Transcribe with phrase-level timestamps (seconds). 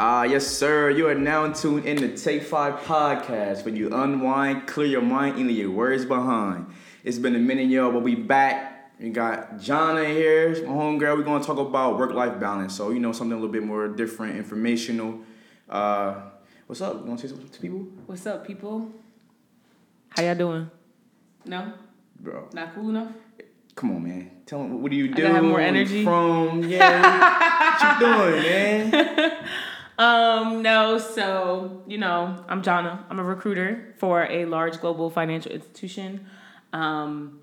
[0.00, 0.90] Ah, yes, sir.
[0.90, 5.38] You are now tuned in to Take Five Podcast when you unwind, clear your mind,
[5.38, 6.66] and leave your worries behind.
[7.02, 8.92] It's been a minute, y'all, but we back.
[9.00, 11.16] We got Johnna here, my homegirl.
[11.16, 12.76] We're gonna talk about work-life balance.
[12.76, 15.18] So you know something a little bit more different, informational.
[15.68, 16.14] Uh,
[16.68, 16.94] what's up?
[16.94, 18.92] You wanna say something to people, What's up, people?
[20.10, 20.70] How y'all doing?
[21.44, 21.72] No,
[22.20, 22.48] bro?
[22.52, 23.10] not cool enough.
[23.74, 24.30] Come on, man.
[24.46, 25.22] Tell them what do you do?
[25.22, 26.04] gotta have more energy.
[26.04, 29.44] From yeah, what you doing, man?
[29.98, 30.98] Um, no.
[30.98, 33.04] So you know, I'm Johnna.
[33.10, 36.26] I'm a recruiter for a large global financial institution.
[36.72, 37.40] Um,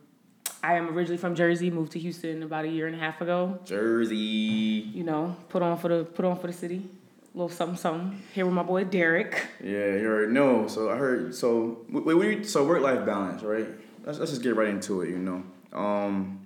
[0.64, 1.70] I am originally from Jersey.
[1.70, 3.60] Moved to Houston about a year and a half ago.
[3.66, 4.16] Jersey.
[4.16, 6.90] You know, put on for the put on for the city.
[7.34, 8.22] A little something something.
[8.34, 9.46] Here with my boy Derrick.
[9.62, 10.68] Yeah, you already know.
[10.68, 11.36] So I heard.
[11.36, 13.68] So we, we so work life balance, right?
[14.06, 15.10] Let's, let's just get right into it.
[15.10, 15.44] You know.
[15.78, 16.42] Um.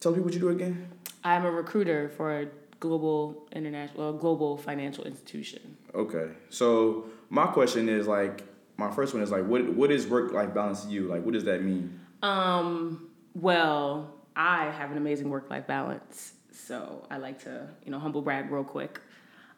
[0.00, 0.88] Tell people what you do again.
[1.22, 2.46] I'm a recruiter for a
[2.82, 5.76] global international, well, global financial institution.
[5.94, 6.32] Okay.
[6.50, 8.42] So my question is like,
[8.76, 11.06] my first one is like, what what is work life balance to you?
[11.06, 12.00] Like, what does that mean?
[12.22, 16.32] Um, well, I have an amazing work life balance.
[16.50, 19.00] So I like to, you know, humble brag real quick.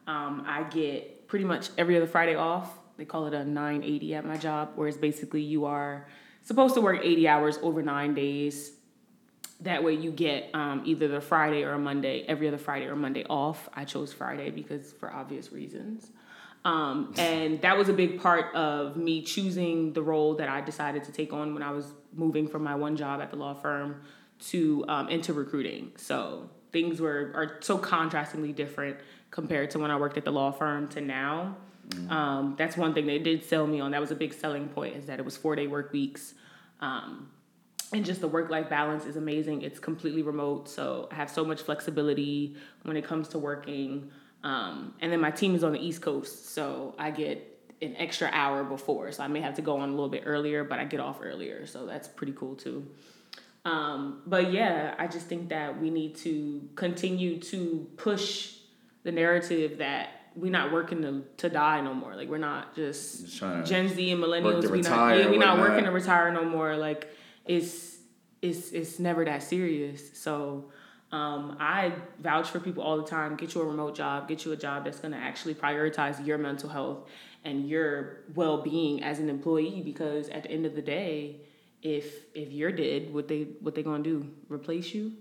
[0.07, 2.79] Um, I get pretty much every other Friday off.
[2.99, 6.07] They call it a 980 at my job, whereas basically you are
[6.43, 8.73] supposed to work 80 hours over nine days.
[9.65, 12.97] That way you get um, either the Friday or a Monday, every other Friday or
[12.97, 13.69] Monday off.
[13.75, 16.11] I chose Friday because for obvious reasons.
[16.65, 21.05] Um, and that was a big part of me choosing the role that I decided
[21.05, 24.03] to take on when I was moving from my one job at the law firm
[24.51, 25.93] to um, into recruiting.
[25.97, 28.97] So things were are so contrastingly different
[29.31, 31.57] compared to when I worked at the law firm to now.
[32.09, 33.91] Um, that's one thing they did sell me on.
[33.91, 36.35] That was a big selling point is that it was four day work weeks.
[36.81, 37.31] Um,
[37.95, 39.63] and just the work life balance is amazing.
[39.63, 44.11] It's completely remote, so I have so much flexibility when it comes to working.
[44.43, 48.29] Um, and then my team is on the East Coast, so I get an extra
[48.33, 49.13] hour before.
[49.13, 51.21] So I may have to go on a little bit earlier, but I get off
[51.23, 52.85] earlier, so that's pretty cool too.
[53.65, 58.57] Um, but yeah, I just think that we need to continue to push
[59.05, 62.17] the narrative that we're not working to, to die no more.
[62.17, 64.69] Like we're not just Just Gen Z and millennials.
[64.69, 66.77] We not yeah, we or not working to retire no more.
[66.77, 67.09] Like
[67.45, 67.99] it's
[68.43, 70.17] it's it's never that serious.
[70.19, 70.71] So
[71.13, 73.37] um, I vouch for people all the time.
[73.37, 74.29] Get you a remote job.
[74.29, 77.09] Get you a job that's to actually prioritize your mental health
[77.45, 79.83] and your well being as an employee.
[79.85, 81.41] Because at the end of the day,
[81.83, 84.29] if if you're dead, what they what they gonna do?
[84.49, 85.13] Replace you?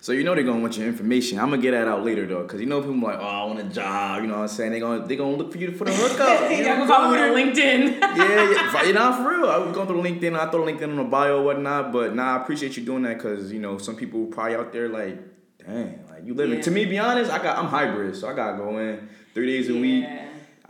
[0.00, 1.40] So you know they're gonna want your information.
[1.40, 3.58] I'm gonna get that out later though, cause you know people like, oh, I want
[3.58, 4.22] a job.
[4.22, 4.70] You know what I'm saying?
[4.70, 6.50] They gonna they gonna look for you for the hookup.
[6.52, 7.34] You know, Yeah, follow recruiter.
[7.34, 8.00] LinkedIn.
[8.00, 9.50] yeah, yeah, you know, for real.
[9.50, 10.38] I was going through LinkedIn.
[10.38, 13.14] I throw LinkedIn on the bio or whatnot, but nah, I appreciate you doing that
[13.18, 15.18] because you know some people probably out there like,
[15.66, 16.58] dang, like you living.
[16.58, 16.62] Yeah.
[16.62, 19.68] To me, be honest, I got I'm hybrid, so I gotta go in three days
[19.68, 20.06] a week.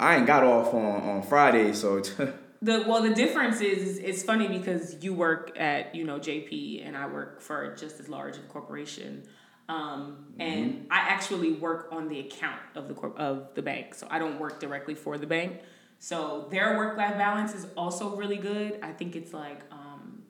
[0.00, 2.00] I ain't got off on on Friday, so
[2.60, 6.96] The well, the difference is, it's funny because you work at you know JP and
[6.96, 9.28] I work for just as large a corporation,
[9.69, 14.08] um, and I actually work on the account of the corp- of the bank, so
[14.10, 15.60] I don't work directly for the bank.
[16.00, 18.78] So their work life balance is also really good.
[18.82, 20.22] I think it's like um,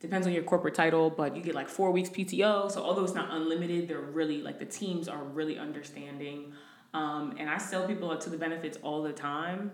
[0.00, 2.70] depends on your corporate title, but you get like four weeks PTO.
[2.70, 6.52] So although it's not unlimited, they're really like the teams are really understanding.
[6.98, 9.70] Um, and I sell people to the benefits all the time,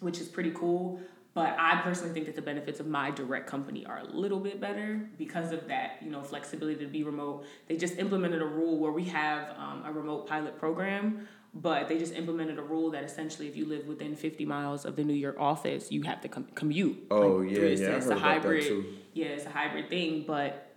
[0.00, 1.00] which is pretty cool.
[1.32, 4.60] But I personally think that the benefits of my direct company are a little bit
[4.60, 7.44] better because of that, you know, flexibility to be remote.
[7.68, 11.98] They just implemented a rule where we have um, a remote pilot program, but they
[11.98, 15.14] just implemented a rule that essentially, if you live within 50 miles of the New
[15.14, 16.98] York office, you have to com- commute.
[17.12, 18.62] Oh, like, yeah, yeah, I heard It's a hybrid.
[18.64, 18.84] too.
[19.14, 20.69] Yeah, it's a hybrid thing, but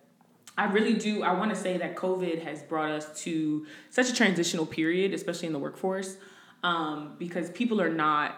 [0.58, 1.24] I really do.
[1.24, 5.48] I want to say that COVID has brought us to such a transitional period, especially
[5.48, 6.16] in the workforce,
[6.62, 8.36] um, because people are not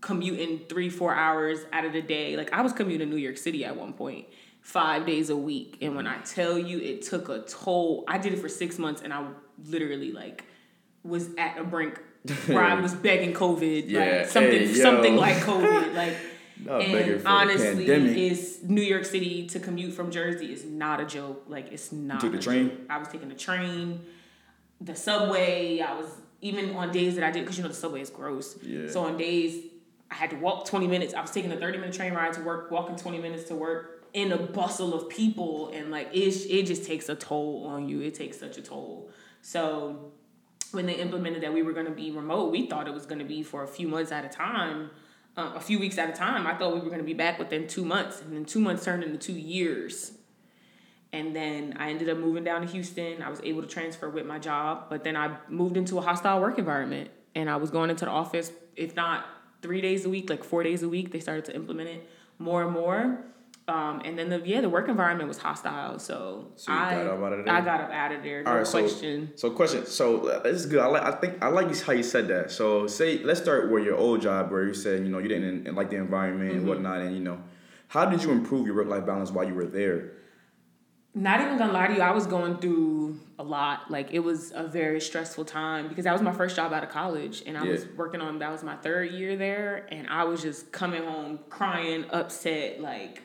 [0.00, 2.36] commuting three, four hours out of the day.
[2.36, 4.26] Like I was commuting to New York City at one point,
[4.62, 8.04] five days a week, and when I tell you, it took a toll.
[8.08, 9.26] I did it for six months, and I
[9.66, 10.44] literally like
[11.04, 12.00] was at a brink
[12.46, 16.16] where I was begging COVID, Yeah, like something, hey, something like COVID, like.
[16.68, 21.44] And honestly, is New York City to commute from Jersey is not a joke.
[21.48, 22.20] Like it's not.
[22.20, 22.70] took the train?
[22.70, 22.78] joke.
[22.90, 24.00] I was taking the train,
[24.80, 25.80] the subway.
[25.80, 26.06] I was
[26.40, 28.56] even on days that I did because you know the subway is gross.
[28.62, 28.88] Yeah.
[28.88, 29.64] So on days
[30.10, 31.14] I had to walk twenty minutes.
[31.14, 34.04] I was taking a thirty minute train ride to work, walking twenty minutes to work
[34.12, 38.00] in a bustle of people, and like it it just takes a toll on you.
[38.00, 39.10] It takes such a toll.
[39.40, 40.12] So
[40.72, 43.18] when they implemented that we were going to be remote, we thought it was going
[43.18, 44.90] to be for a few months at a time,
[45.36, 46.46] uh, a few weeks at a time.
[46.46, 48.84] I thought we were going to be back within two months, and then two months
[48.84, 50.12] turned into two years.
[51.12, 53.22] And then I ended up moving down to Houston.
[53.22, 56.40] I was able to transfer with my job, but then I moved into a hostile
[56.40, 59.26] work environment and I was going into the office, if not
[59.60, 61.12] three days a week, like four days a week.
[61.12, 62.08] They started to implement it
[62.38, 63.24] more and more.
[63.68, 65.98] Um, and then the yeah, the work environment was hostile.
[66.00, 67.54] So, So I got up out of there?
[67.54, 68.42] I got up out of there.
[68.42, 69.32] No All right, question.
[69.36, 69.86] so so question.
[69.86, 70.80] So uh, this is good.
[70.80, 71.02] I like.
[71.02, 72.50] I think I like how you said that.
[72.50, 75.74] So say let's start with your old job where you said you know you didn't
[75.74, 76.58] like the environment Mm-hmm.
[76.60, 77.40] and whatnot, and you know
[77.88, 80.12] how did you improve your work life balance while you were there?
[81.14, 83.90] Not even gonna lie to you, I was going through a lot.
[83.90, 86.88] Like it was a very stressful time because that was my first job out of
[86.88, 90.40] college, and I was working on that was my third year there, and I was
[90.42, 93.22] just coming home crying, upset, like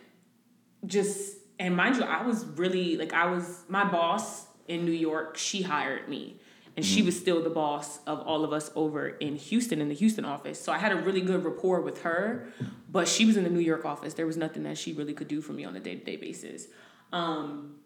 [0.85, 1.37] just.
[1.59, 5.37] And mind you, I was really like I was my boss in New York.
[5.37, 6.39] She hired me,
[6.75, 9.95] and she was still the boss of all of us over in Houston in the
[9.95, 10.61] Houston office.
[10.61, 12.47] So I had a really good rapport with her,
[12.91, 14.13] but she was in the New York office.
[14.13, 16.17] There was nothing that she really could do for me on a day to day
[16.17, 16.67] basis.
[17.11, 17.77] Um,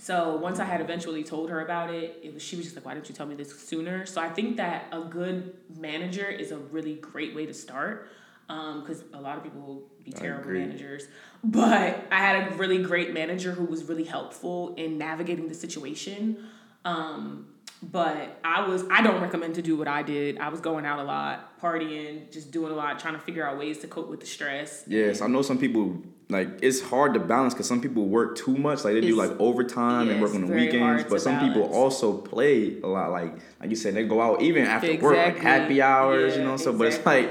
[0.00, 2.84] so once I had eventually told her about it, it was she was just like,
[2.84, 6.50] "Why didn't you tell me this sooner?" So I think that a good manager is
[6.50, 8.08] a really great way to start,
[8.46, 11.08] because a lot of people will be terrible managers.
[11.42, 16.48] But I had a really great manager who was really helpful in navigating the situation.
[16.84, 17.48] Um,
[17.82, 20.38] but I was I don't recommend to do what I did.
[20.38, 23.58] I was going out a lot, partying, just doing a lot, trying to figure out
[23.58, 24.84] ways to cope with the stress.
[24.86, 28.56] Yes, I know some people like it's hard to balance because some people work too
[28.56, 31.04] much, like they do like overtime and work on the weekends.
[31.04, 34.64] But some people also play a lot, like like you said, they go out even
[34.66, 36.56] after work, like happy hours, you know.
[36.56, 37.30] So, but it's like,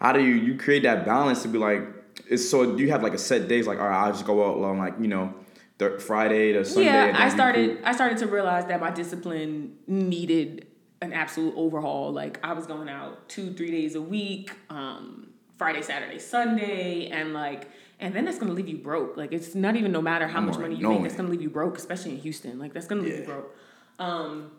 [0.00, 1.82] how do you you create that balance to be like?
[2.28, 4.44] It's so do you have like a set days like all right, I'll just go
[4.48, 5.34] out on like you know,
[5.78, 6.86] th- Friday to Sunday.
[6.86, 7.78] yeah, I started.
[7.78, 7.86] cool?
[7.86, 10.66] I started to realize that my discipline needed
[11.02, 12.12] an absolute overhaul.
[12.12, 17.32] Like I was going out two, three days a week, um, Friday, Saturday, Sunday, and
[17.34, 17.68] like,
[17.98, 19.16] and then that's gonna leave you broke.
[19.16, 21.42] Like it's not even no matter how I'm much money you make, that's gonna leave
[21.42, 22.58] you broke, especially in Houston.
[22.58, 23.56] Like that's gonna leave you broke.
[23.98, 24.50] Um,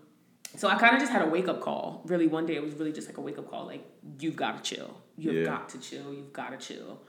[0.56, 2.02] so I kind of just had a wake up call.
[2.06, 3.66] Really, one day it was really just like a wake up call.
[3.66, 3.86] Like
[4.20, 4.98] you've got to chill.
[5.18, 5.44] You've Yeah.
[5.46, 6.14] got to chill.
[6.14, 7.00] You've got to chill.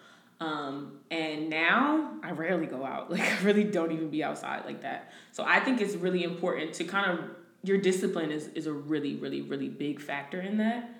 [0.40, 3.10] Um, and now I rarely go out.
[3.12, 5.12] Like I really don't even be outside like that.
[5.32, 7.24] So I think it's really important to kind of
[7.64, 10.90] your discipline is is a really really really big factor in that.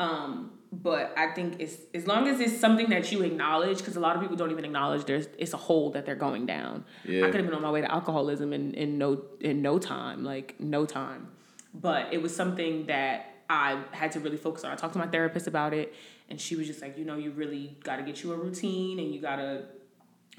[0.00, 4.00] Um, but I think it's as long as it's something that you acknowledge, because a
[4.00, 6.84] lot of people don't even acknowledge there's it's a hole that they're going down.
[7.04, 7.24] Yeah.
[7.24, 10.24] I could have been on my way to alcoholism in, in no in no time,
[10.24, 11.28] like no time.
[11.74, 14.72] But it was something that I had to really focus on.
[14.72, 15.94] I talked to my therapist about it,
[16.28, 18.98] and she was just like, you know, you really got to get you a routine,
[18.98, 19.64] and you got to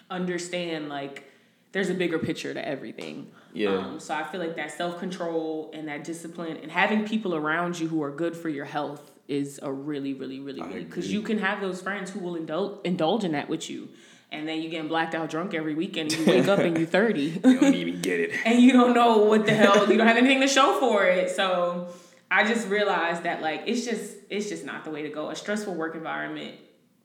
[0.10, 1.26] understand like
[1.72, 3.32] there's a bigger picture to everything.
[3.54, 3.78] Yeah.
[3.78, 7.80] Um, so I feel like that self control and that discipline and having people around
[7.80, 11.12] you who are good for your health is a really, really, really, I really because
[11.12, 13.90] you can have those friends who will indulge indulge in that with you,
[14.32, 16.88] and then you getting blacked out drunk every weekend, and you wake up and you're
[17.00, 18.32] thirty, You don't even get it.
[18.46, 21.30] and you don't know what the hell you don't have anything to show for it.
[21.32, 21.88] So
[22.30, 25.30] I just realized that like it's just it's just not the way to go.
[25.30, 26.56] A stressful work environment,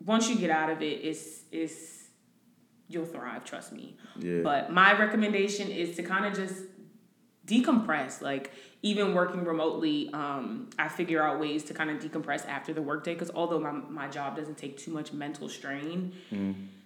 [0.04, 2.04] once you get out of it, it's it's
[2.88, 3.44] you'll thrive.
[3.44, 3.96] Trust me.
[4.18, 4.40] Yeah.
[4.42, 6.62] But my recommendation is to kind of just
[7.46, 8.20] decompress.
[8.20, 12.82] Like even working remotely, um, I figure out ways to kind of decompress after the
[12.82, 13.14] workday.
[13.14, 16.12] Because although my my job doesn't take too much mental strain,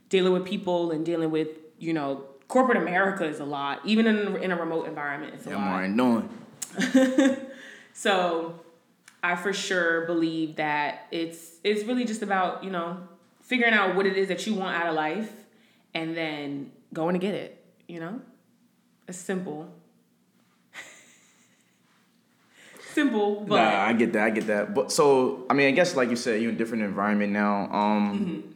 [0.08, 1.48] dealing with people and dealing with
[1.78, 3.80] you know corporate America is a lot.
[3.84, 5.82] Even in in a remote environment, it's a Yeah, lot.
[5.82, 6.28] I'm knowing.
[7.92, 8.60] So
[9.24, 12.98] I for sure believe that it's it's really just about, you know,
[13.42, 15.32] figuring out what it is that you want out of life
[15.94, 18.20] and then going to get it, you know?
[19.08, 19.68] It's simple.
[22.92, 24.24] simple, but Nah, I get that.
[24.24, 24.74] I get that.
[24.74, 27.68] But so, I mean, I guess like you said, you're in a different environment now.
[27.72, 28.50] Um, Mm-hmm.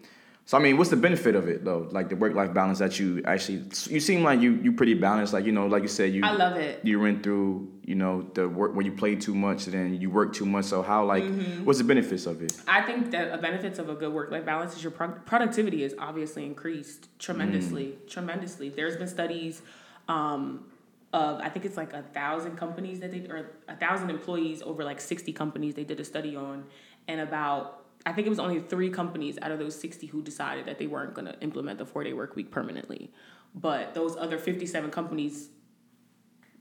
[0.44, 1.88] So I mean, what's the benefit of it though?
[1.92, 5.32] Like the work life balance that you actually, you seem like you you pretty balanced.
[5.32, 6.80] Like you know, like you said, you I love it.
[6.82, 10.10] you went through you know the work when you play too much and then you
[10.10, 10.64] work too much.
[10.66, 11.64] So how like Mm-hmm.
[11.64, 12.52] what's the benefits of it?
[12.66, 15.84] I think that the benefits of a good work life balance is your pro- productivity
[15.84, 18.68] is obviously increased tremendously, tremendously.
[18.68, 19.62] There's been studies
[20.08, 20.64] um,
[21.12, 24.82] of I think it's like a thousand companies that they or a thousand employees over
[24.82, 26.64] like sixty companies they did a study on,
[27.06, 30.66] and about I think it was only three companies out of those sixty who decided
[30.66, 33.10] that they weren't going to implement the four day work week permanently,
[33.54, 35.48] but those other fifty seven companies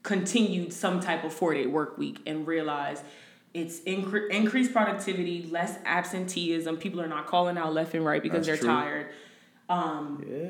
[0.03, 3.03] continued some type of four day work week and realized
[3.53, 6.77] it's incre- increased productivity, less absenteeism.
[6.77, 8.81] People are not calling out left and right because That's they're true.
[8.81, 9.07] tired.
[9.69, 10.49] Um, Yeah.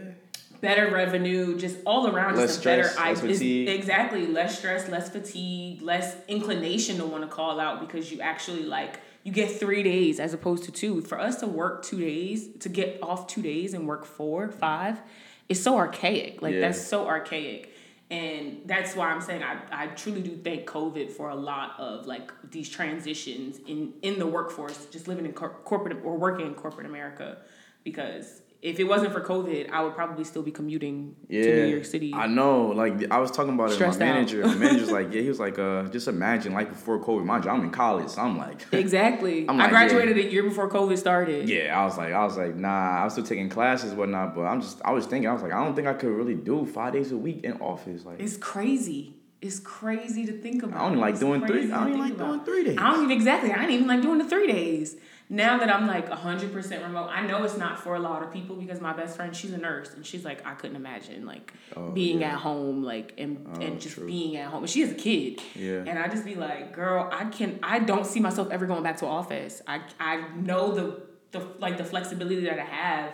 [0.62, 2.36] Better revenue, just all around.
[2.38, 3.68] Less just a better stress, less fatigue.
[3.70, 8.64] Exactly, less stress, less fatigue, less inclination to want to call out because you actually
[8.64, 11.02] like you get three days as opposed to two.
[11.02, 15.02] For us to work two days, to get off two days and work four, five,
[15.50, 16.42] it's so archaic.
[16.42, 16.62] Like Yeah.
[16.62, 17.74] that's so archaic.
[18.10, 22.08] And that's why I'm saying I, I truly do thank COVID for a lot of
[22.08, 26.54] like these transitions in, in the workforce, just living in cor- corporate or working in
[26.54, 27.38] corporate America.
[27.86, 31.72] Because if it wasn't for COVID, I would probably still be commuting Yeah, to New
[31.74, 32.14] York City.
[32.14, 32.68] I know.
[32.68, 33.74] Like I was talking about it.
[33.74, 37.00] Stressed My manager, my manager's like, yeah, he was like, uh, just imagine like before
[37.04, 37.26] COVID.
[37.26, 39.48] Mind you, I'm in college, so I'm like, exactly.
[39.50, 41.50] I'm I like, graduated a year before COVID started.
[41.50, 41.80] yeah.
[41.80, 43.00] I was like, I was like, nah.
[43.02, 44.36] I was still taking classes, whatnot.
[44.36, 46.36] But I'm just, I was thinking, I was like, I don't think I could really
[46.36, 48.06] do five days a week in office.
[48.06, 49.16] Like, It's crazy.
[49.42, 50.80] It's crazy to think about.
[50.80, 51.72] I only like It's doing three.
[51.72, 52.28] I only think like about.
[52.28, 52.78] doing three days.
[52.80, 53.52] I don't even exactly.
[53.52, 54.98] I didn't even like doing the three days.
[55.34, 58.34] Now that I'm like hundred percent remote, I know it's not for a lot of
[58.34, 61.54] people because my best friend, she's a nurse, and she's like, I couldn't imagine like
[61.76, 62.34] Oh, being yeah.
[62.34, 64.08] at home, like and Oh, and just true.
[64.08, 64.64] being at home.
[64.64, 65.84] And she has a kid, Yeah.
[65.88, 68.98] and I just be like, girl, I can, I don't see myself ever going back
[68.98, 69.62] to office.
[69.66, 73.14] I I know the the like the flexibility that I have.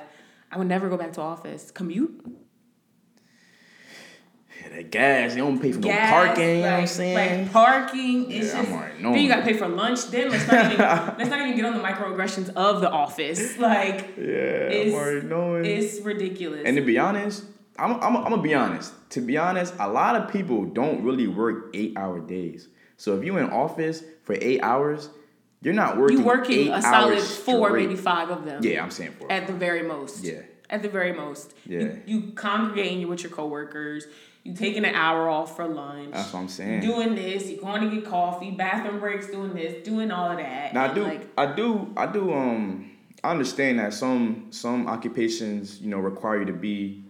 [0.52, 1.70] I would never go back to office.
[1.70, 2.26] Commute,
[4.70, 6.50] Yeah, that gas, you don't pay for gas, no parking.
[6.50, 7.42] you know what I'm saying?
[7.44, 10.08] Like parking, it's Yeah, I'm just already then you gotta pay for lunch.
[10.08, 10.78] Then let's not even
[11.18, 13.58] let's not even get on the microaggressions of the office.
[13.68, 15.66] Like yeah, it's- I'm already knowing.
[15.66, 16.64] it's ridiculous.
[16.66, 17.44] And to be honest,
[17.78, 18.94] I'm, I'm, I'm gonna be honest.
[19.12, 22.68] To be honest, a lot of people don't really work eight hour days.
[22.98, 25.10] So if you're in office for eight hours,
[25.62, 26.18] you're not working.
[26.20, 27.88] You're working a solid four, straight.
[27.88, 28.64] maybe five of them.
[28.64, 29.32] Yeah, I'm saying four.
[29.32, 30.24] At the very most.
[30.24, 30.42] Yeah.
[30.70, 31.54] At the very most.
[31.66, 31.80] Yeah.
[31.80, 34.06] You, you congregating with your coworkers.
[34.48, 36.12] You taking an hour off for lunch.
[36.14, 36.80] That's what I'm saying.
[36.80, 40.74] Doing this, you going to get coffee, bathroom breaks, doing this, doing all of that.
[40.74, 42.34] Now I do, like I do, I do.
[42.34, 42.92] Um,
[43.26, 47.04] I understand that some some occupations, you know, require you to be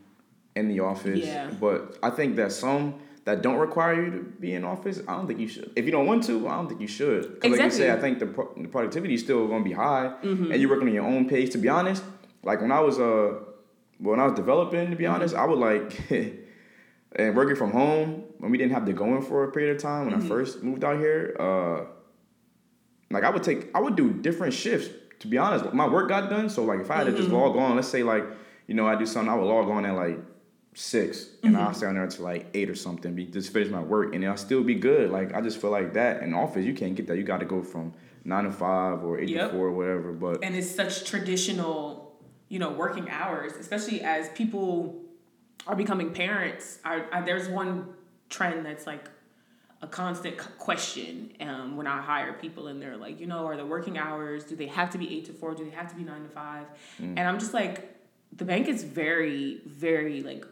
[0.55, 1.19] in the office.
[1.23, 1.51] Yeah.
[1.59, 5.27] But I think that some that don't require you to be in office, I don't
[5.27, 5.71] think you should.
[5.75, 7.35] If you don't want to, I don't think you should.
[7.35, 7.85] Because like you Exactly.
[7.85, 7.93] Mm-hmm.
[7.93, 10.87] say, I think the pro- the productivity is still gonna be high, and you're working
[10.87, 11.49] on your own pace.
[11.51, 12.03] To be honest,
[12.41, 13.35] like when I was uh
[13.99, 15.13] when I was developing, to be Mm-hmm.
[15.13, 16.01] honest, I would like.
[17.15, 19.81] And working from home when we didn't have to go in for a period of
[19.81, 20.25] time when Mm-hmm.
[20.25, 21.85] I first moved out here, uh,
[23.09, 24.89] like I would take I would do different shifts.
[25.19, 26.49] To be honest, my work got done.
[26.49, 28.23] So like if I had to just log on, let's say like
[28.67, 30.19] you know I do something, I would log on at like
[30.75, 33.15] six, and I'll stay on there until like eight or something.
[33.15, 35.09] Be just finish my work, and I'll still be good.
[35.09, 37.17] Like I just feel like that in office, you can't get that.
[37.17, 37.93] You got to go from
[38.25, 39.51] nine to five or eight Yep.
[39.51, 40.11] to four, or whatever.
[40.11, 42.15] But and it's such traditional,
[42.49, 45.01] you know, working hours, especially as people
[45.67, 46.79] are becoming parents.
[46.83, 47.93] I, I, there's one
[48.29, 49.09] trend that's like
[49.81, 53.65] a constant question um, when I hire people, and they're like, you know, are the
[53.65, 54.43] working hours?
[54.43, 55.53] Do they have to be eight to four?
[55.53, 56.65] Do they have to be nine to five?
[57.01, 57.13] Mm.
[57.17, 57.95] And I'm just like,
[58.35, 60.45] the bank is very, very like,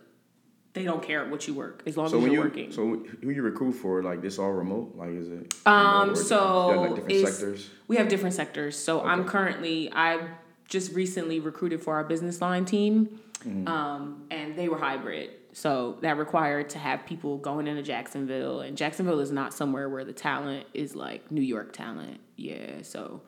[0.74, 2.72] they don't care what you work as long so as you're you working.
[2.72, 2.82] so
[3.22, 4.04] who you recruit for?
[4.04, 4.94] Like this all remote?
[4.96, 5.54] Like is it?
[5.66, 7.70] Um, so like different sectors.
[7.88, 8.78] We have different sectors.
[8.78, 10.28] So I'm currently I
[10.68, 13.68] just recently recruited for our business line team, Mm-hmm.
[13.68, 15.30] um, and they were hybrid.
[15.54, 20.04] So that required to have people going into Jacksonville, and Jacksonville is not somewhere where
[20.04, 22.20] the talent is like New York talent.
[22.38, 23.22] Yeah, so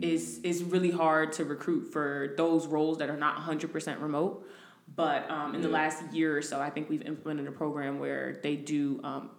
[0.00, 4.46] it's it's really hard to recruit for those roles that are not 100% remote.
[4.94, 8.38] But um, in the last year or so, I think we've implemented a program where
[8.42, 9.30] they do um,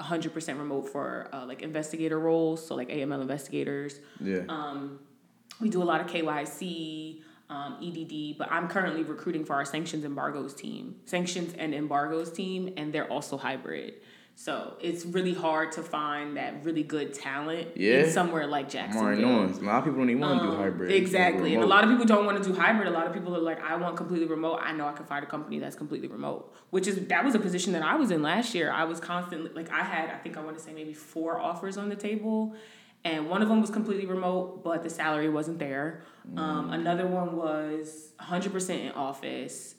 [0.00, 4.00] 100% remote for uh, like investigator roles, so like AML investigators.
[4.20, 4.40] Yeah.
[4.48, 4.98] Um,
[5.60, 7.20] we do a lot of KYC,
[7.50, 12.72] um, EDD, but I'm currently recruiting for our sanctions embargoes team, sanctions and embargoes team,
[12.76, 13.94] and they're also hybrid.
[14.36, 18.00] So it's really hard to find that really good talent Yeah.
[18.00, 19.44] in somewhere like Jacksonville.
[19.44, 20.90] A lot of people don't even want to do Um, hybrid.
[20.90, 21.54] Exactly.
[21.54, 22.88] And a lot of people don't want to do hybrid.
[22.88, 24.58] A lot of people are like, I want completely remote.
[24.60, 26.52] I know I can find a company that's completely remote.
[26.70, 28.72] Which is that was a position that I was in last year.
[28.72, 31.76] I was constantly like I had I think I want to say maybe four offers
[31.76, 32.56] on the table.
[33.04, 36.02] And one of them was completely remote, but the salary wasn't there.
[36.38, 39.74] Um, another one was 100% in office,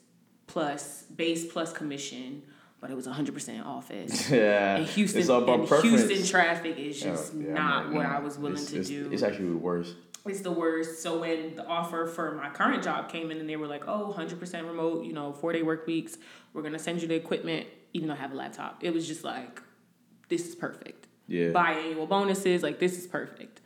[0.46, 2.42] plus base plus commission,
[2.80, 4.30] but it was 100% in office.
[4.30, 4.76] Yeah.
[4.76, 6.06] And Houston, It's all about and preference.
[6.08, 9.24] Houston traffic is just yeah, I'm not what I was willing to it's- do It's
[9.24, 9.96] actually the worst.
[10.24, 11.02] it's the worst.
[11.02, 14.14] So when the offer for my current job came in and they were like, oh,
[14.16, 16.16] 100% remote, you know, four day work weeks,
[16.52, 18.84] we're going to send you the equipment, even though I have a laptop.
[18.84, 19.60] It was just like,
[20.28, 21.08] this is perfect.
[21.28, 21.48] Yeah.
[21.48, 23.60] Biannual bonuses, like, this is perfect.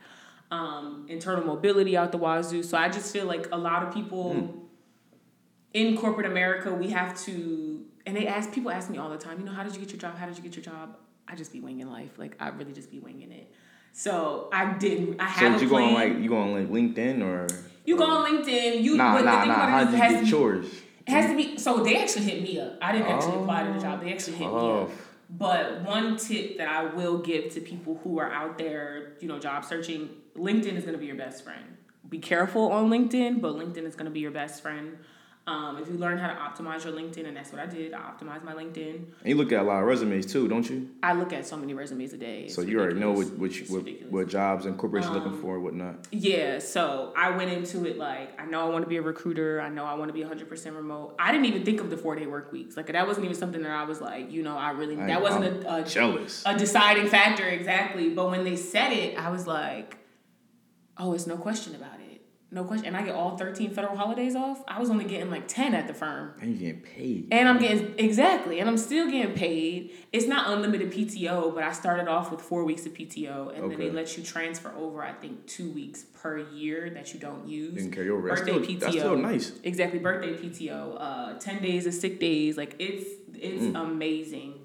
[0.49, 2.63] Um, internal mobility out the wazoo.
[2.63, 4.47] So I just feel like a lot of people Hmm.
[5.73, 9.39] in corporate America, we have to, and they ask, people ask me all the time,
[9.39, 10.17] you know, how did you get your job?
[10.17, 10.97] How did you get your job?
[11.27, 12.17] I just be winging life.
[12.17, 13.49] Like, I really just be winging it.
[13.93, 16.69] So I didn't, I So have a you go on like you go on like
[16.69, 17.47] LinkedIn or
[17.85, 18.81] You go on LinkedIn.
[18.81, 19.81] You Nah, but the nah, thing nah.
[19.81, 20.65] it did you get yours?
[21.07, 21.57] It has to be.
[21.57, 22.77] So they actually hit me up.
[22.81, 24.01] I didn't actually apply to the job.
[24.01, 24.83] They actually hit me Oh.
[24.83, 24.89] up.
[25.31, 29.39] But one tip that I will give to people who are out there, you know,
[29.39, 31.77] job searching, LinkedIn is going to be your best friend.
[32.09, 34.97] Be careful on LinkedIn, but LinkedIn is going to be your best friend.
[35.51, 37.99] Um, if you learn how to optimize your LinkedIn, and that's what I did, I
[37.99, 38.95] optimized my LinkedIn.
[38.95, 40.89] And you look at a lot of resumes too, don't you?
[41.03, 42.43] I look at so many resumes a day.
[42.43, 45.41] It's so you already know what what, what, what jobs and corporations are looking Um,
[45.41, 46.07] for and whatnot.
[46.11, 49.59] Yeah, so I went into it like I know I want to be a recruiter.
[49.59, 51.15] I know I want to be 100% remote.
[51.19, 52.77] I didn't even think of the four day work weeks.
[52.77, 55.21] Like that wasn't even something that I was like, you know, I really I- that
[55.21, 56.43] wasn't I'm a, a jealous.
[56.45, 58.09] a deciding factor exactly.
[58.09, 59.97] But when they said it, I was like,
[60.97, 62.10] oh, it's no question about it.
[62.53, 62.87] No question.
[62.87, 64.61] And I get all 13 federal holidays off.
[64.67, 66.33] I was only getting like 10 at the firm.
[66.41, 67.27] and you're getting paid.
[67.31, 69.91] And I'm getting exactly, and I'm still getting paid.
[70.11, 73.79] It's not unlimited PTO, but I started off with four weeks of PTO, and then
[73.79, 75.01] they let you transfer over.
[75.01, 77.75] I think two weeks per year that you don't use.
[77.77, 78.27] Can carry over.
[78.27, 78.79] That's Birthday still, PTO.
[78.81, 79.51] that's still nice.
[79.63, 80.97] Exactly, birthday PTO.
[80.99, 82.57] Uh, ten days of sick days.
[82.57, 83.81] Like it's it's Mm.
[83.81, 84.55] amazing.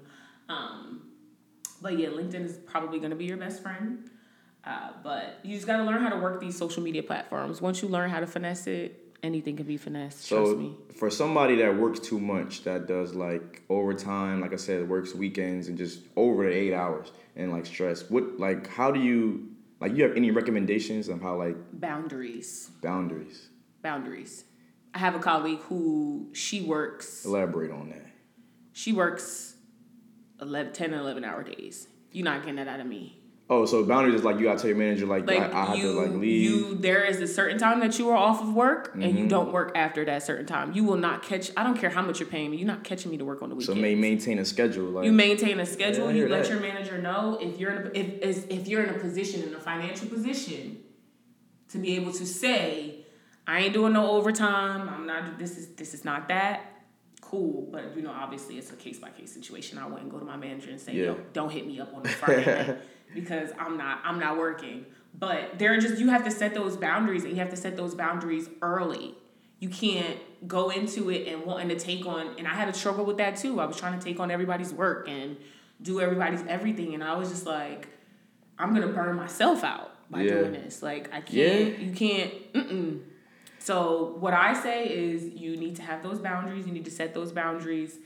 [0.49, 1.03] Um,
[1.81, 4.09] but yeah, LinkedIn is probably gonna be your best friend.
[4.63, 7.61] Uh, but you just gotta learn how to work these social media platforms.
[7.61, 10.27] Once you learn how to finesse it, anything can be finessed.
[10.27, 10.75] trust So me.
[10.99, 15.69] for somebody that works too much, that does like overtime, like I said, works weekends
[15.69, 18.09] and just over the eight hours and like stress.
[18.09, 19.47] What like how do you
[19.79, 22.69] like you have any recommendations on how like Boundaries.
[22.81, 23.49] boundaries?
[23.81, 24.43] boundaries.
[24.93, 28.05] I have a colleague who she works Elaborate on that.
[28.73, 29.55] she works
[30.41, 31.87] 11, 10 and 11 hour days.
[32.11, 33.21] You're not getting that out of me.
[33.49, 35.77] Oh, so boundaries is like you gotta tell your manager like, Like I, I have
[35.77, 36.41] you, to like leave.
[36.41, 39.17] you there is a certain time that you are off of work and Mm-hmm.
[39.19, 40.73] you don't work after that certain time.
[40.73, 43.09] You will not catch I don't care how much you're paying me, you're not catching
[43.09, 43.77] me to work on the weekend.
[43.77, 46.11] so may maintain a schedule like you maintain a schedule.
[46.11, 46.51] Yeah, you let that.
[46.51, 49.53] your manager know if you're in a, if is- if you're in a position in
[49.55, 50.79] a financial position
[51.69, 53.05] to be able to say,
[53.45, 54.89] I ain't doing no overtime.
[54.89, 55.37] I'm not.
[55.39, 56.61] This is this is not that.
[57.21, 59.77] Cool, but you know, obviously it's a case by case situation.
[59.77, 61.05] I wouldn't go to my manager and say, Yeah.
[61.05, 62.77] "Yo, don't hit me up on the Friday night,"
[63.13, 64.85] because I'm not I'm not working.
[65.17, 67.75] But there are just you have to set those boundaries, and you have to set
[67.75, 69.15] those boundaries early.
[69.59, 72.35] You can't go into it and wanting to take on.
[72.37, 73.59] And I had a struggle with that too.
[73.59, 75.37] I was trying to take on everybody's work and
[75.81, 77.87] do everybody's everything, and I was just like,
[78.59, 80.33] I'm gonna burn myself out by Yeah.
[80.35, 80.83] doing this.
[80.83, 81.29] Like I can't.
[81.33, 81.57] Yeah.
[81.77, 82.53] You can't.
[82.53, 82.99] Mm-mm.
[83.59, 86.67] So what I say is you need to have those boundaries.
[86.67, 87.97] You need to set those boundaries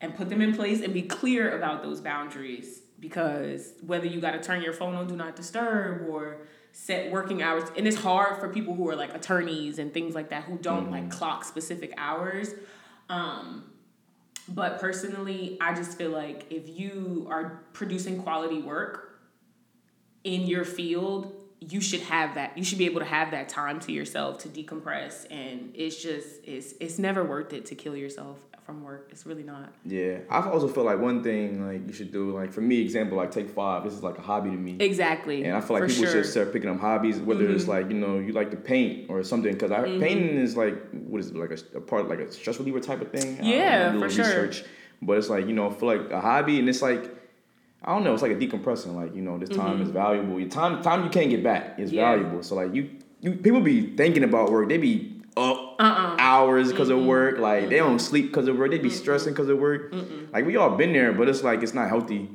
[0.00, 4.32] and put them in place and be clear about those boundaries because whether you got
[4.32, 6.38] to turn your phone on do not disturb or
[6.72, 10.30] set working hours and it's hard for people who are like attorneys and things like
[10.30, 12.54] that who don't like clock specific hours
[13.08, 13.70] um
[14.48, 19.20] but personally i just feel like if you are producing quality work
[20.24, 23.78] in your field you should have that you should be able to have that time
[23.78, 28.38] to yourself to decompress and it's just it's it's never worth it to kill yourself
[28.64, 32.12] from work it's really not Yeah, I've also feel like one thing like you should
[32.12, 33.84] do like for me example like take five.
[33.84, 36.22] This is like a hobby to me, exactly and I feel like for people sure.
[36.22, 37.70] should start picking up hobbies, whether it's Mm-hmm.
[37.70, 39.52] like you know you like to paint or something.
[39.52, 42.58] Because I painting is like what is it like a, a part like a stress
[42.58, 43.34] reliever type of thing.
[43.34, 44.42] I don't know, Yeah, I do a for little sure.
[44.44, 44.64] research,
[45.02, 47.10] but it's like you know I feel like a hobby and it's like.
[47.86, 48.14] I don't know.
[48.14, 48.94] It's like a decompressing.
[48.94, 50.40] Like you know, this time is valuable.
[50.40, 51.98] Your time, time you can't get back is Mm-hmm.
[51.98, 52.10] Yeah.
[52.16, 52.42] valuable.
[52.42, 52.88] So like you,
[53.20, 54.70] you people be thinking about work.
[54.70, 56.13] They be up Uh-uh.
[56.34, 57.06] Hours because of mm-hmm.
[57.06, 57.38] work.
[57.38, 58.70] Like they don't sleep because of work.
[58.70, 58.96] They be mm-hmm.
[58.96, 59.92] stressing because of work.
[60.32, 62.28] Like we all been there, but it's like it's not healthy.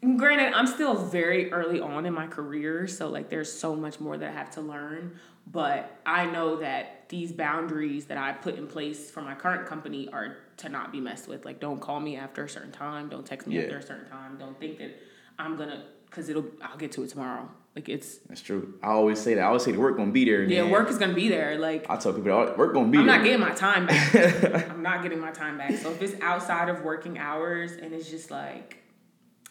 [0.00, 4.16] Granted, I'm still very early on in my career, so like there's so much more
[4.16, 5.18] that I have to learn.
[5.50, 10.08] But I know that these boundaries that I put in place for my current company
[10.12, 11.44] are to not be messed with.
[11.44, 13.08] Like, don't call me after a certain time.
[13.08, 13.62] Don't text me Yeah.
[13.62, 14.36] after a certain time.
[14.38, 14.90] Don't think that
[15.38, 16.46] I'm gonna, cause it'll.
[16.62, 17.48] I'll get to it tomorrow.
[17.78, 18.74] Like it's That's true.
[18.82, 19.42] I always say that.
[19.42, 20.42] I always say the work gonna be there.
[20.42, 20.72] yeah, man.
[20.72, 21.56] work is gonna be there.
[21.60, 23.16] Like I tell people "Oh, work gonna be I'm there.
[23.18, 24.68] not getting my time back.
[24.70, 25.76] I'm not getting my time back.
[25.76, 28.78] So if it's outside of working hours and it's just like,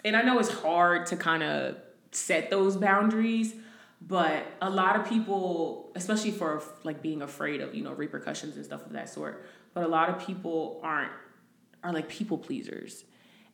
[0.03, 1.77] and I know it's hard to kind of
[2.11, 3.55] set those boundaries,
[4.01, 8.65] but a lot of people, especially for like being afraid of you know repercussions and
[8.65, 11.13] stuff of that sort, but a lot of people aren't
[11.81, 13.05] are like people pleasers,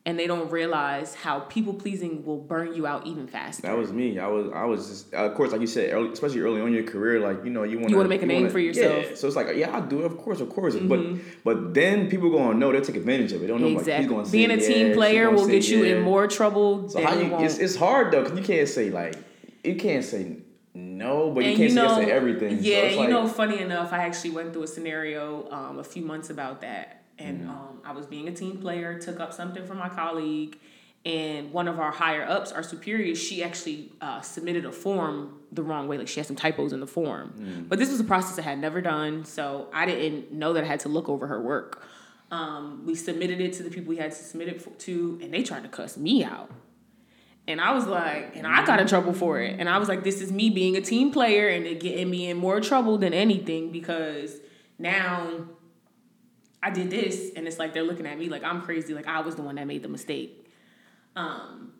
[0.06, 3.62] and they don't realize how people pleasing will burn you out even faster.
[3.62, 4.18] That was me.
[4.18, 4.50] I was.
[4.54, 5.14] I was just.
[5.14, 7.62] Of course, like you said, early, especially early on in your career, like you know,
[7.62, 9.10] you want You wanna make a name for yourself.
[9.10, 9.16] Yeah.
[9.16, 10.04] So it's like, yeah, I'll do it.
[10.06, 10.74] Of course, of course.
[10.74, 10.88] Mm-hmm.
[10.88, 13.40] But but then people gonna know they'll take advantage of it.
[13.42, 14.04] They don't know like exactly.
[14.04, 15.96] he's gonna say Being a team player will get you yeah.
[15.96, 17.38] in more trouble So than how it you?
[17.38, 19.16] It's, it's hard though, cause you can't say like
[19.62, 20.36] you can't say
[20.74, 22.58] no, but you can't you say know- to everything.
[22.60, 25.84] Yeah, so it's you know, funny enough, I actually went through a scenario um, a
[25.84, 27.50] few months about that, and Mm-hmm.
[27.50, 30.58] um, I was being a team player, took up something from my colleague,
[31.04, 35.62] and one of our higher ups, our superiors, she actually uh, submitted a form the
[35.62, 37.34] wrong way, like she had some typos in the form.
[37.38, 37.68] Mm.
[37.68, 40.66] But this was a process I had never done, so I didn't know that I
[40.66, 41.82] had to look over her work.
[42.30, 45.32] Um, we submitted it to the people we had to submit it for, to, and
[45.32, 46.50] they tried to cuss me out.
[47.46, 49.60] And I was like, and I got in trouble for it.
[49.60, 52.30] And I was like, this is me being a team player and it getting me
[52.30, 54.38] in more trouble than anything because
[54.78, 55.28] now
[56.64, 59.20] I did this, and it's like they're looking at me like I'm crazy, like I
[59.20, 60.50] was the one that made the mistake.
[61.14, 61.72] Um,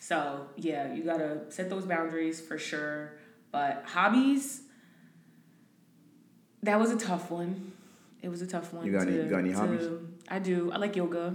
[0.00, 3.12] so yeah, you gotta set those boundaries for sure.
[3.52, 4.62] But hobbies,
[6.62, 7.72] that was a tough one.
[8.22, 8.86] It was a tough one.
[8.86, 9.86] You got to, any- you got any to- hobbies?
[10.28, 10.72] I do.
[10.72, 11.34] I like yoga.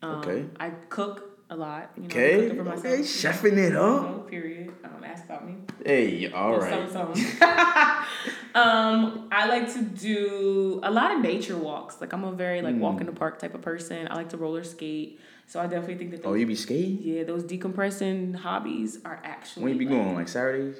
[0.00, 0.44] Um, Okay.
[0.60, 1.90] I cook a lot.
[1.96, 2.78] You know, Okay, myself.
[2.84, 4.02] okay, chefing it up.
[4.02, 4.72] You know, period.
[4.84, 5.56] Um, ask about me.
[5.84, 6.88] Hey, all right.
[8.54, 12.00] um, I like to do a lot of nature walks.
[12.00, 14.08] Like I'm a very like walk in the park type of person.
[14.10, 15.20] I like to roller skate.
[15.46, 16.98] So I definitely think that Oh, you be skating?
[17.00, 19.64] yeah, those decompressing hobbies are actually.
[19.64, 20.14] When you be like- going?
[20.14, 20.76] Like Saturdays?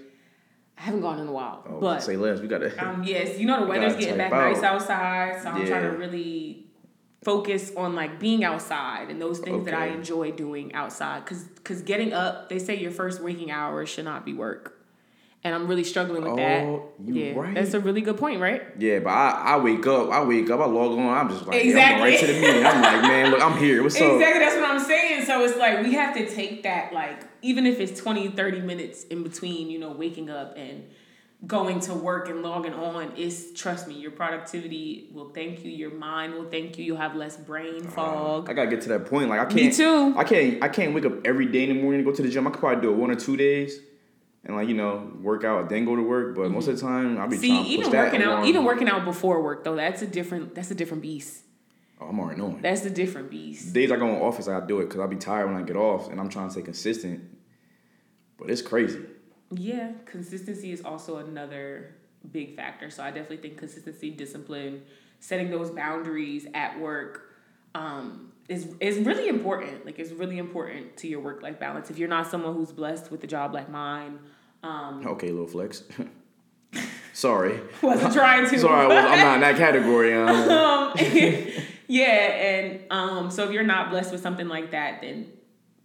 [0.77, 2.41] I haven't gone in a while, Oh, but say less.
[2.41, 2.71] We gotta.
[2.87, 6.67] um, yes, you know the weather's getting back nice outside, so I'm trying to really
[7.25, 11.27] focus on like being outside and those things that I enjoy doing outside.
[11.27, 14.78] Cause, cause getting up, they say your first waking hours should not be work,
[15.45, 16.65] and I'm really struggling with that.
[16.65, 17.55] Oh, you yeah, right.
[17.55, 18.63] that's a really good point, right?
[18.79, 20.11] yeah, but I, I wake up.
[20.11, 20.61] I wake up.
[20.61, 21.07] I log on.
[21.07, 21.99] I'm just like, yeah, Exactly.
[21.99, 22.67] going right to the meeting.
[22.67, 23.83] I'm like, man, look, I'm here.
[23.83, 24.13] What's up?
[24.13, 25.25] Exactly, that's what I'm saying.
[25.27, 29.05] So it's like we have to take that, like, even if it's 20, 30 minutes
[29.05, 30.85] in between, you know, waking up and
[31.47, 35.93] going to work and logging on, is trust me, your productivity will thank you, your
[35.93, 38.51] mind will thank you, you'll have less brain um, fog.
[38.51, 39.29] I gotta get to that point.
[39.31, 39.55] Like I can't.
[39.67, 40.15] Me too.
[40.17, 40.65] I can't.
[40.65, 42.45] I can't wake up every day in the morning and go to the gym.
[42.49, 43.79] I could probably do it one or two days,
[44.45, 46.35] and like you know, work out then go to work.
[46.37, 47.43] But most of the time, I'll be Mm-hmm.
[47.43, 50.03] See, trying to push even that working out, even working out before work though, that's
[50.03, 51.45] a different that's a different beast.
[52.01, 52.63] Oh, I'm already knowing.
[52.63, 53.73] That's a different beast.
[53.73, 55.77] Days I go in office, I do it because I'll be tired when I get
[55.77, 57.23] off, and I'm trying to stay consistent.
[58.39, 59.01] But it's crazy.
[59.51, 61.97] Yeah, consistency is also another
[62.31, 62.91] big factor.
[62.91, 64.83] So I definitely think consistency, discipline,
[65.19, 67.33] setting those boundaries at work
[67.75, 69.85] um, is is really important.
[69.87, 71.91] Like it's really important to your work life balance.
[71.91, 74.19] If you're not someone who's blessed with a job like mine,
[74.63, 75.85] um, Okay, little flex.
[77.13, 77.61] Sorry.
[77.83, 78.59] wasn't trying to.
[78.59, 80.15] Sorry, I'm not in that category.
[80.15, 80.93] Um, um,
[81.89, 85.33] yeah, and um, so if you're not blessed with something like that, then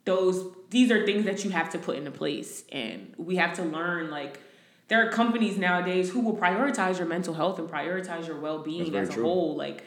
[0.06, 3.64] those these are things that you have to put into place, and we have to
[3.64, 4.10] learn.
[4.12, 4.40] Like
[4.90, 9.10] there are companies nowadays who will prioritize your mental health and prioritize your well-being as
[9.10, 9.24] a true.
[9.24, 9.56] whole.
[9.56, 9.84] Like,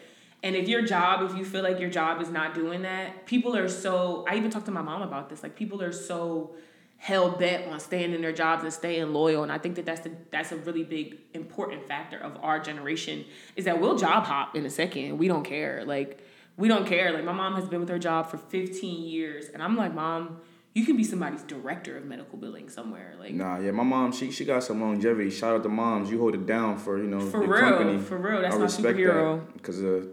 [0.47, 3.57] and if your job, if you feel like your job is not doing that, people
[3.57, 4.25] are so.
[4.29, 5.43] I even talked to my mom about this.
[5.43, 6.55] Like people are so
[6.99, 10.01] hell bent on staying in their jobs and staying loyal and i think that that's
[10.01, 13.23] the that's a really big important factor of our generation
[13.55, 16.19] is that we'll job hop in a second we don't care like
[16.57, 19.63] we don't care like my mom has been with her job for 15 years and
[19.63, 20.41] i'm like mom
[20.73, 24.31] you can be somebody's director of medical billing somewhere like nah, yeah, my mom, she
[24.31, 25.31] she got some longevity.
[25.31, 26.11] Shout out to moms.
[26.11, 27.99] You hold it down for you know For real, company.
[27.99, 28.43] for real.
[28.43, 29.53] That's I my respect superhero.
[29.55, 30.05] because uh.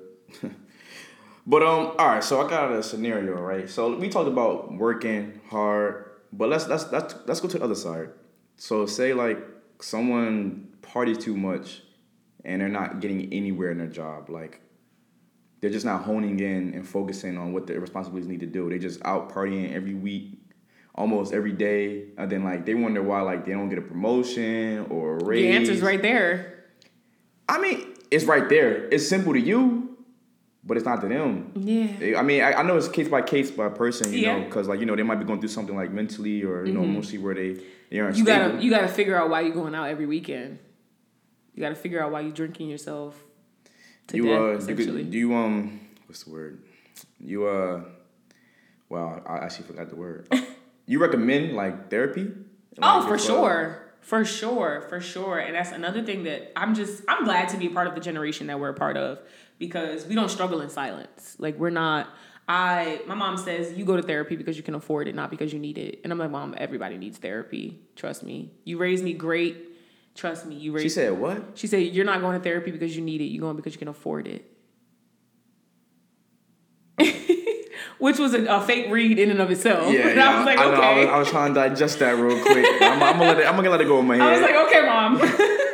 [1.47, 2.23] but um, all right.
[2.23, 3.69] So I got a scenario, right?
[3.69, 7.75] So we talked about working hard, but let's let's let's let's go to the other
[7.75, 8.09] side.
[8.57, 9.39] So say like
[9.81, 11.81] someone parties too much,
[12.43, 14.59] and they're not getting anywhere in their job, like.
[15.61, 18.67] They're just not honing in and focusing on what their responsibilities need to do.
[18.67, 20.37] They're just out partying every week,
[20.93, 24.87] almost every day, and then like they wonder why like they don't get a promotion
[24.89, 25.41] or a raise.
[25.41, 26.53] the answer's right there
[27.47, 28.87] I mean, it's right there.
[28.89, 29.82] It's simple to you,
[30.65, 31.51] but it's not to them.
[31.55, 34.67] yeah I mean, I, I know it's case by case by person, you know, because
[34.67, 37.17] like you know they might be going through something like mentally or you know mostly
[37.17, 38.51] where they they aren't you stable.
[38.51, 40.59] gotta you gotta figure out why you're going out every weekend
[41.53, 43.21] you gotta figure out why you're drinking yourself
[44.07, 45.03] to you death, uh, essentially.
[45.03, 46.63] do you um, what's the word?
[47.19, 47.81] You uh,
[48.89, 50.27] wow, I actually forgot the word.
[50.85, 52.31] you recommend like therapy?
[52.81, 53.79] Oh, Like, for uh, sure.
[54.01, 55.39] For sure, for sure.
[55.39, 58.01] And that's another thing that I'm just I'm glad to be a part of the
[58.01, 59.19] generation that we're a part of
[59.59, 61.35] because we don't struggle in silence.
[61.39, 62.09] Like we're not
[62.47, 65.53] I my mom says you go to therapy because you can afford it, not because
[65.53, 66.01] you need it.
[66.03, 67.79] And I'm like, Mom, everybody needs therapy.
[67.95, 68.51] Trust me.
[68.65, 69.57] You raised me great.
[70.15, 70.55] Trust me.
[70.55, 71.51] You raised She said what?
[71.55, 73.25] She said you're not going to therapy because you need it.
[73.25, 74.49] You're going because you can afford it.
[77.99, 79.91] Which was a, a fake read in and of itself.
[79.93, 80.81] Yeah, and yeah, I was like, I, know.
[80.81, 82.65] I was, I was trying to digest that real quick.
[82.81, 83.47] I'm, I'm gonna let it.
[83.47, 84.23] I'm gonna let it go in my head.
[84.27, 85.69] I was like, okay, mom.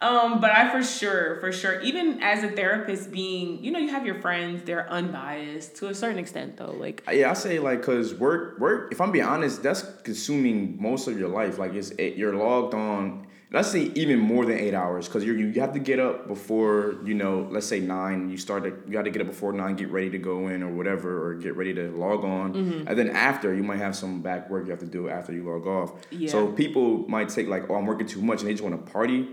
[0.00, 3.88] Um, but I for sure, for sure, even as a therapist, being, you know, you
[3.88, 6.72] have your friends, they're unbiased to a certain extent, though.
[6.72, 8.92] Like, Yeah, I say like cause work work.
[8.92, 11.58] If I'm being honest, that's consuming most of your life.
[11.58, 13.26] Like it's it, you're logged on.
[13.52, 16.96] Let's say even more than eight hours, cause you're, you have to get up before
[17.04, 17.48] you know.
[17.50, 18.28] Let's say nine.
[18.28, 20.62] You start to you got to get up before nine, get ready to go in
[20.62, 22.52] or whatever, or get ready to log on.
[22.52, 22.88] Mm-hmm.
[22.88, 25.48] And then after, you might have some back work you have to do after you
[25.48, 25.92] log off.
[26.10, 26.28] Yeah.
[26.28, 28.92] So people might take like, oh, I'm working too much, and they just want to
[28.92, 29.26] party.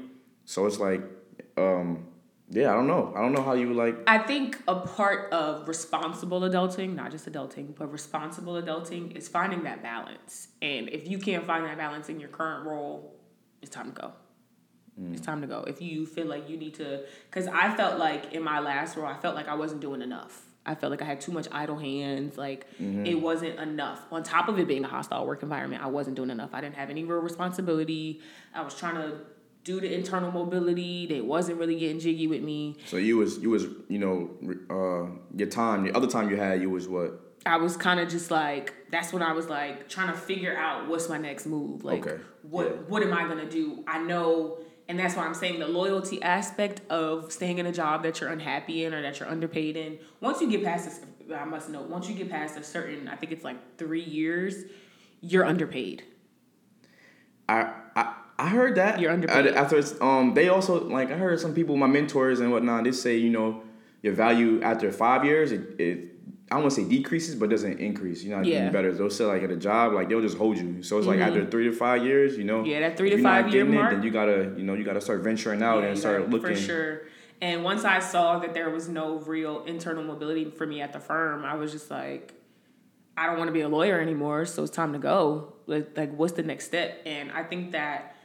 [0.45, 1.01] So it's like,
[1.58, 2.08] um,
[2.49, 3.13] yeah, I don't know.
[3.15, 3.95] I don't know how you like.
[4.08, 9.63] I think a part of responsible adulting, not just adulting, but responsible adulting, is finding
[9.63, 10.49] that balance.
[10.62, 13.15] And if you can't find that balance in your current role,
[13.62, 14.13] it's time to go.
[15.12, 15.63] It's time to go.
[15.63, 19.08] If you feel like you need to, because I felt like in my last role,
[19.08, 20.45] I felt like I wasn't doing enough.
[20.65, 22.38] I felt like I had too much idle hands.
[22.38, 24.01] Like it wasn't enough.
[24.12, 26.51] On top of it being a hostile work environment, I wasn't doing enough.
[26.53, 28.21] I didn't have any real responsibility.
[28.53, 29.17] I was trying to
[29.63, 31.06] do to internal mobility.
[31.06, 32.78] They wasn't really getting jiggy with me.
[32.86, 34.30] So you was you was you know
[34.69, 38.10] uh, your time the other time you had you was what I was kind of
[38.10, 41.84] just like that's when I was like trying to figure out what's my next move.
[41.84, 42.21] Like Okay.
[42.43, 42.71] what Yeah.
[42.88, 43.84] what am I gonna do?
[43.88, 48.04] I know and that's why I'm saying the loyalty aspect of staying in a job
[48.04, 49.97] that you're unhappy in or that you're underpaid in.
[50.19, 50.99] Once you get past this
[51.34, 54.65] I must know, once you get past a certain I think it's like three years,
[55.21, 56.04] you're underpaid.
[57.47, 59.47] I I, I heard that You're underpaid.
[59.47, 62.84] I- After it's, um they also like I heard some people my mentors and whatnot
[62.84, 63.47] they say you know
[64.01, 65.97] your value after five years it, it
[66.51, 68.56] I don't want to say decreases but doesn't increase you're not Yeah.
[68.56, 68.60] Mm-hmm.
[68.65, 71.08] getting better they'll say like at a job like they'll just hold you so it's
[71.08, 73.69] like after three to five years you know Yeah, that three to five year it,
[73.69, 73.91] mark.
[73.91, 76.56] then you gotta you know you gotta start venturing out Yeah, and start gotta- looking
[76.56, 77.01] for sure.
[77.41, 80.99] And once I saw that there was no real internal mobility for me at the
[81.01, 82.34] firm, I was just like,
[83.17, 84.45] I don't want to be a lawyer anymore.
[84.45, 85.53] So it's time to go.
[85.67, 87.01] Like, like what's the next step?
[87.06, 88.15] And I think that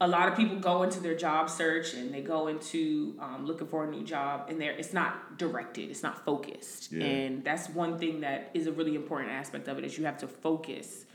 [0.00, 3.66] a lot of people go into their job search and they go into um, looking
[3.66, 7.04] for a new job, and there it's not directed, it's not focused, Yeah.
[7.06, 10.18] and that's one thing that is a really important aspect of it is you have
[10.18, 11.06] to focus.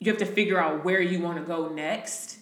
[0.00, 2.38] You have to figure out where you want to go next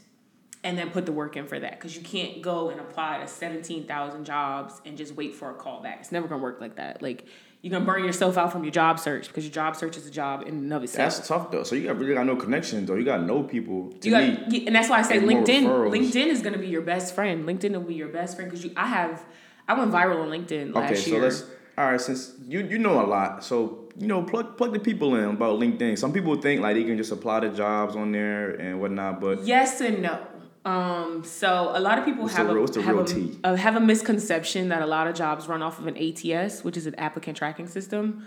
[0.64, 3.28] and then put the work in for that because you can't go and apply to
[3.28, 5.98] 17,000 jobs and just wait for a call back.
[6.00, 7.02] It's never going to work like that.
[7.02, 7.26] Like
[7.60, 10.10] you're to burn yourself out from your job search because your job search is a
[10.10, 11.16] job in and of itself.
[11.16, 13.90] that's tough though so you got really got no connections though you got no people
[14.00, 15.64] to you got, me yeah, and that's why I say LinkedIn.
[15.90, 17.44] LinkedIn is going to be your best friend.
[17.46, 18.72] LinkedIn will be your best friend because you.
[18.76, 19.24] I have,
[19.66, 21.22] I went viral on LinkedIn last Okay, so year.
[21.22, 21.44] let's.
[21.76, 25.14] All right, since you you know a lot, so you know plug plug the people
[25.16, 25.96] in about LinkedIn.
[25.98, 29.44] Some people think like they can just apply to jobs on there and whatnot, but
[29.44, 30.26] Yes and no.
[30.68, 33.38] Um, so a lot of people What's have the a, real- what's the have, real
[33.44, 36.62] a, uh, have a misconception that a lot of jobs run off of an ATS,
[36.64, 38.26] which is an applicant tracking system.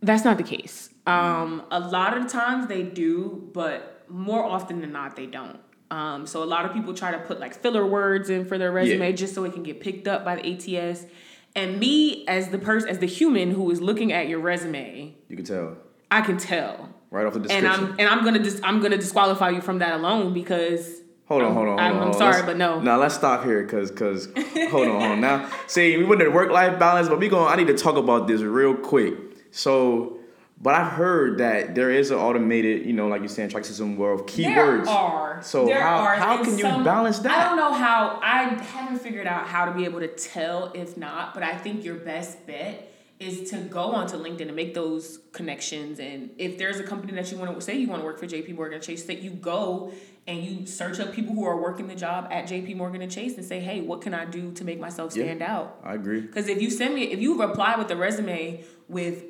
[0.00, 0.90] That's not the case.
[1.06, 5.58] Um, a lot of times they do, but more often than not they don't.
[5.90, 8.72] Um, so a lot of people try to put like filler words in for their
[8.72, 9.16] resume Yeah.
[9.16, 10.44] just so it can get picked up by the
[10.78, 11.06] ATS.
[11.54, 15.36] And me as the person, as the human who is looking at your resume, you
[15.36, 15.76] can tell
[16.10, 17.66] I can tell right off the description.
[17.72, 17.84] and.
[17.92, 21.46] I'm and I'm gonna dis- I'm gonna disqualify you from that alone because hold on,
[21.48, 22.06] I'm- hold on, hold I'm, on.
[22.08, 22.80] I'm sorry, Let's- but no.
[22.80, 24.26] Now let's stop here, cause cause
[24.70, 25.20] hold on, hold on.
[25.20, 27.52] Now, see, we went to work life balance, but we going.
[27.52, 29.14] I need to talk about this real quick.
[29.50, 30.18] So,
[30.60, 33.96] but I've heard that there is an automated, you know, like you're saying, track system
[33.96, 34.84] where of keywords.
[34.84, 35.42] There are.
[35.42, 37.32] So there how- are, how and can you some- balance that?
[37.32, 38.18] I don't know how.
[38.22, 41.84] I haven't figured out how to be able to tell if not, but I think
[41.84, 45.98] your best bet is to go onto LinkedIn and make those connections.
[45.98, 48.26] And if there's a company that you want to say you want to work for
[48.26, 49.92] JP Morgan Chase, that you go
[50.26, 53.36] and you search up people who are working the job at JP Morgan and Chase
[53.36, 55.24] and say, hey, what can I do to make myself Yeah.
[55.24, 55.78] stand out?
[55.82, 56.20] I agree.
[56.20, 59.24] Because if you send me, if you reply with a resume with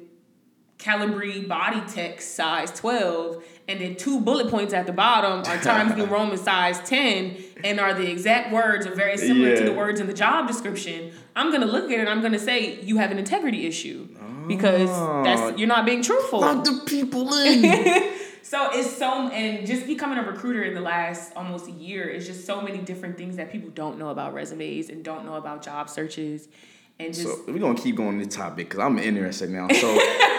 [0.78, 5.96] Calibri body text size 12 and then two bullet points at the bottom are Times
[5.96, 10.00] New Roman size 10 and are the exact words are very similar to the words
[10.00, 13.10] in the job description, I'm gonna look at it and I'm gonna say you have
[13.10, 14.08] an integrity issue
[14.46, 15.22] because Oh.
[15.24, 15.52] that's ah.
[15.56, 16.38] you're not being truthful.
[16.38, 18.12] Plug the people in.
[18.42, 22.28] So it's so and just becoming a recruiter in the last almost a year is
[22.28, 25.62] just so many different things that people don't know about resumes and don't know about
[25.62, 26.46] job searches
[26.98, 29.68] and just So we're gonna keep going this topic because I'm interested now.
[29.68, 29.92] So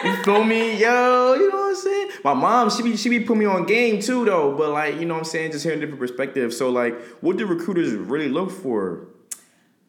[0.03, 1.35] you feel me, yo?
[1.35, 2.09] You know what I'm saying?
[2.23, 4.55] My mom, she be she be putting me on game too though.
[4.55, 5.51] But like, you know what I'm saying?
[5.51, 6.57] Just hearing different perspectives.
[6.57, 9.07] So like, what do recruiters really look for?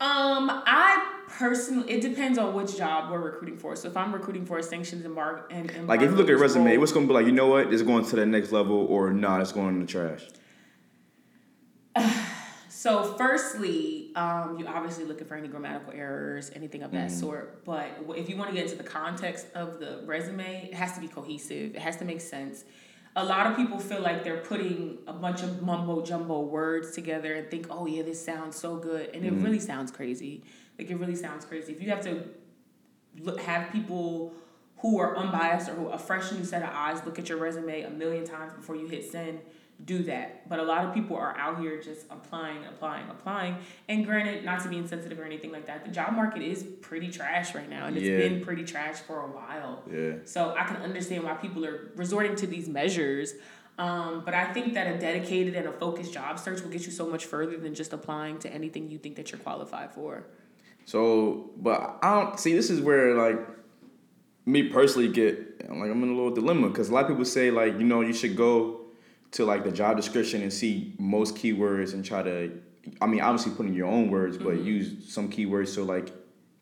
[0.00, 3.74] Um, I personally, it depends on which job we're recruiting for.
[3.74, 6.38] So if I'm recruiting for a sanctions embargo, and Like, if you look at a
[6.38, 7.26] resume, role- what's gonna be like?
[7.26, 7.72] You know what?
[7.72, 10.28] It's going to the next level, or nah, it's going in the trash.
[12.78, 17.64] So, firstly, um, you're obviously looking for any grammatical errors, anything of that sort.
[17.64, 21.00] But if you want to get into the context of the resume, it has to
[21.00, 21.74] be cohesive.
[21.74, 22.62] It has to make sense.
[23.16, 27.34] A lot of people feel like they're putting a bunch of mumbo jumbo words together
[27.34, 29.42] and think, "Oh yeah, this sounds so good," and it Mm-hmm.
[29.44, 30.44] really sounds crazy.
[30.78, 31.72] Like it really sounds crazy.
[31.72, 32.22] If you have to
[33.18, 34.34] look, have people
[34.76, 37.82] who are unbiased or who a fresh new set of eyes look at your resume
[37.82, 39.40] a million times before you hit send
[39.84, 43.56] do that but a lot of people are out here just applying applying applying
[43.88, 47.08] and granted not to be insensitive or anything like that the job market is pretty
[47.08, 48.18] trash right now and it's Yeah.
[48.18, 50.14] been pretty trash for a while Yeah.
[50.24, 53.34] so i can understand why people are resorting to these measures
[53.78, 56.90] um, but i think that a dedicated and a focused job search will get you
[56.92, 60.24] so much further than just applying to anything you think that you're qualified for
[60.86, 62.54] So, but I don't see.
[62.54, 63.38] This is where like
[64.46, 67.50] me personally get like I'm in a little dilemma because a lot of people say
[67.50, 68.77] like you know you should go
[69.32, 72.60] to like the job description and see most keywords and try to,
[73.00, 74.64] I mean, obviously put in your own words, but Mm-hmm.
[74.66, 76.12] use some keywords so like,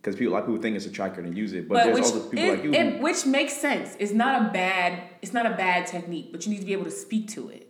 [0.02, 1.84] because people a lot of people think it's a tracker and use it, but, But
[1.84, 2.72] there's which, also people it, like you.
[2.74, 3.96] it- which makes sense.
[3.98, 5.02] It's not a bad.
[5.22, 7.68] It's not a bad technique, but you need to be able to speak to it.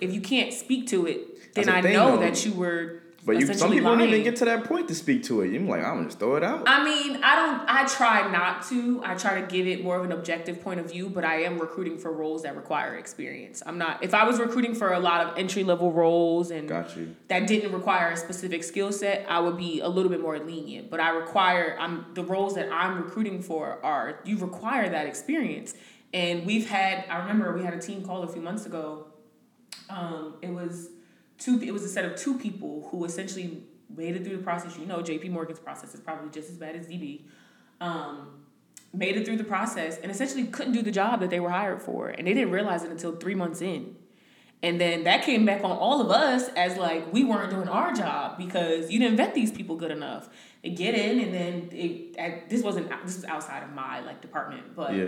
[0.00, 2.18] If you can't speak to it, then I know though.
[2.22, 3.02] that you were.
[3.24, 5.52] But you, some people don't even get to that point to speak to it.
[5.52, 6.62] You're like, I'm gonna just throw it out.
[6.66, 7.62] I mean, I don't.
[7.68, 9.02] I try not to.
[9.04, 11.58] I try to give it more of an objective point of view, but I am
[11.58, 13.62] recruiting for roles that require experience.
[13.66, 14.02] I'm not.
[14.02, 18.10] If I was recruiting for a lot of entry level roles and that didn't require
[18.10, 20.90] a specific skill set, I would be a little bit more lenient.
[20.90, 21.76] But I require.
[21.78, 25.74] I'm the roles that I'm recruiting for are you require that experience.
[26.14, 27.04] And we've had.
[27.10, 29.08] I remember we had a team call a few months ago.
[29.90, 30.88] Um, it was
[31.40, 31.60] two.
[31.60, 33.62] It was a set of two people who essentially
[33.94, 34.78] made it through the process.
[34.78, 35.28] You know, J.P.
[35.30, 37.22] Morgan's process is probably just as bad as DB.
[37.80, 38.44] Um,
[38.92, 41.80] made it through the process and essentially couldn't do the job that they were hired
[41.82, 43.96] for, and they didn't realize it until three months in.
[44.62, 47.92] And then that came back on all of us as like we weren't doing our
[47.94, 50.28] job because you didn't vet these people good enough.
[50.62, 54.20] They get in and then it, I- this wasn't this was outside of my like
[54.20, 55.06] department, but Yeah.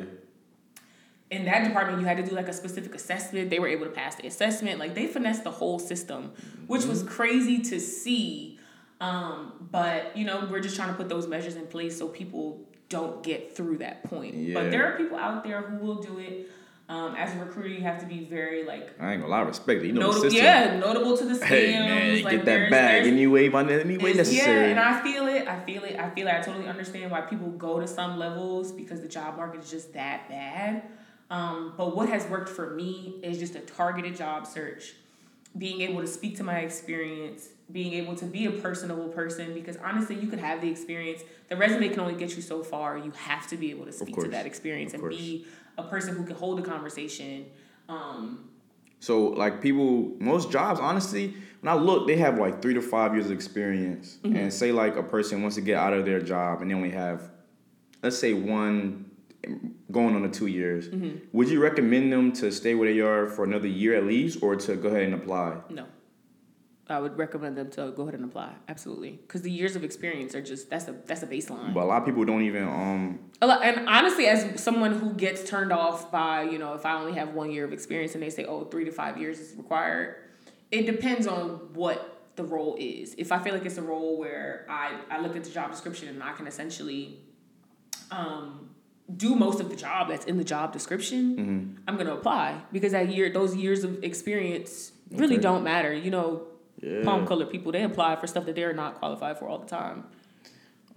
[1.33, 3.49] In that department you had to do like a specific assessment.
[3.49, 4.79] They were able to pass the assessment.
[4.79, 6.33] Like they finessed the whole system,
[6.67, 8.61] which was crazy to see.
[9.01, 12.61] Um, but you know, we're just trying to put those measures in place so people
[12.91, 14.35] don't get through that point.
[14.35, 14.55] Yeah.
[14.55, 16.51] But there are people out there who will do it.
[16.89, 19.83] Um, as a recruiter, you have to be very like I ain't gonna lie, respect
[19.83, 19.87] it.
[19.87, 20.45] You know the notable, system.
[20.45, 21.45] yeah, notable to the scams.
[21.45, 24.65] Hey man, like get that bag any way, any way necessary.
[24.65, 25.49] Yeah, and I feel it.
[25.49, 25.97] I feel it.
[25.99, 26.35] I feel it.
[26.35, 29.95] I totally understand why people go to some levels because the job market is just
[29.95, 30.83] that bad.
[31.33, 34.93] Um, but what has worked for me is just a targeted job search,
[35.57, 39.55] being able to speak to my experience, being able to be a personable person.
[39.55, 41.23] Because honestly, you could have the experience.
[41.49, 42.99] The resume can only get you so far.
[42.99, 45.47] You have to be able to speak to that experience and be
[45.79, 47.47] a person who can hold a conversation.
[47.89, 48.51] Um,
[49.01, 53.15] So like people, most jobs, honestly, when I look, they have like three to five
[53.15, 54.19] years of experience.
[54.23, 54.37] Mm-hmm.
[54.37, 56.91] And say like a person wants to get out of their job and they only
[56.91, 57.31] have,
[58.03, 59.12] let's say one
[59.91, 60.89] going on the two years.
[60.89, 61.19] Mm-hmm.
[61.33, 64.57] Would you recommend them to stay where they are for another year at least, or
[64.57, 65.59] to go ahead and apply?
[65.71, 65.87] No.
[66.89, 68.53] I would recommend them to go ahead and apply.
[68.69, 69.13] Absolutely.
[69.13, 71.73] Because the years of experience are just that's a that's a baseline.
[71.73, 75.15] But a lot of people don't even um A lot, and honestly, as someone who
[75.15, 78.23] gets turned off by, you know, if I only have one year of experience and
[78.23, 80.17] they say, oh, three to five years is required,
[80.71, 83.15] it depends on what the role is.
[83.17, 86.09] If I feel like it's a role where I, I look at the job description
[86.09, 87.21] and I can essentially
[88.11, 88.71] um,
[89.17, 92.93] do most of the job that's in the job description, I'm going to apply because
[92.93, 95.43] that year, those years of experience really Okay.
[95.43, 95.93] don't matter.
[95.93, 96.43] You know,
[96.81, 97.03] Yeah.
[97.05, 100.05] palm color people, they apply for stuff that they're not qualified for all the time.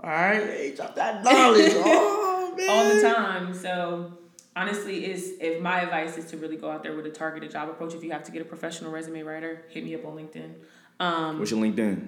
[0.04, 1.72] All right, hey, drop that knowledge.
[1.76, 2.70] oh man.
[2.70, 3.54] all the time.
[3.54, 4.12] So
[4.56, 7.70] honestly, is if my advice is to really go out there with a targeted job
[7.70, 7.94] approach.
[7.94, 10.54] If you have to get a professional resume writer, hit me up on LinkedIn.
[11.00, 12.08] Um, What's your LinkedIn?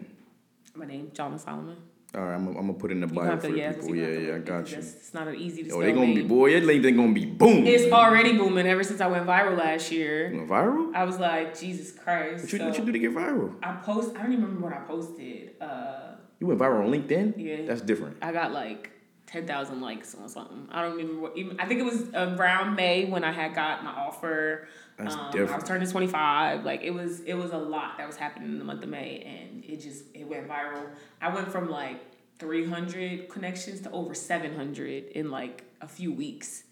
[0.75, 1.77] my name, Johnna Solomon.
[2.15, 3.95] All right, I'm, gonna- I'm gonna put it in the bio for to, yeah, people.
[3.95, 4.77] Yeah, yeah, I got you.
[4.77, 6.27] It's not an easy to Oh, they gonna be name.
[6.27, 6.47] boy.
[6.47, 7.67] Your LinkedIn gonna be boom.
[7.67, 10.31] It's already booming ever since I went viral last year.
[10.33, 10.95] Went viral.
[10.95, 12.45] I was like, Jesus Christ.
[12.45, 13.55] What you, So what you do to get viral?
[13.61, 14.15] I post.
[14.15, 15.55] I don't even remember what I posted.
[15.61, 17.33] Uh, You went viral on LinkedIn.
[17.37, 17.65] Yeah.
[17.65, 18.17] That's different.
[18.21, 18.89] I got like
[19.25, 20.69] ten thousand likes on something.
[20.71, 21.37] I don't remember what.
[21.37, 24.67] Even I think it was around May when I had got my offer.
[24.97, 25.61] That's um, I different.
[25.61, 26.65] was turning twenty five.
[26.65, 29.19] Like it was, it was a lot that was happening in the month of May,
[29.21, 30.85] and it just it went viral.
[31.21, 31.97] I went from like
[32.39, 36.63] three hundred connections to over seven hundred in like a few weeks.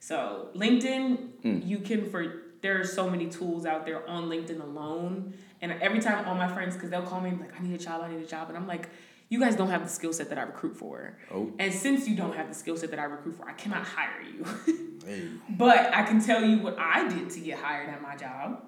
[0.00, 1.60] So LinkedIn, Hmm.
[1.64, 6.00] you can for there are so many tools out there on LinkedIn alone, and every
[6.00, 8.22] time all my friends, because they'll call me like, I need a job, I need
[8.22, 8.88] a job, and I'm like,
[9.30, 11.52] you guys don't have the skill set that I recruit for, Oh.
[11.58, 14.20] and since you don't have the skill set that I recruit for, I cannot hire
[14.22, 14.44] you.
[15.06, 15.28] Hey.
[15.50, 18.62] but I can tell you what I did to get hired at my job,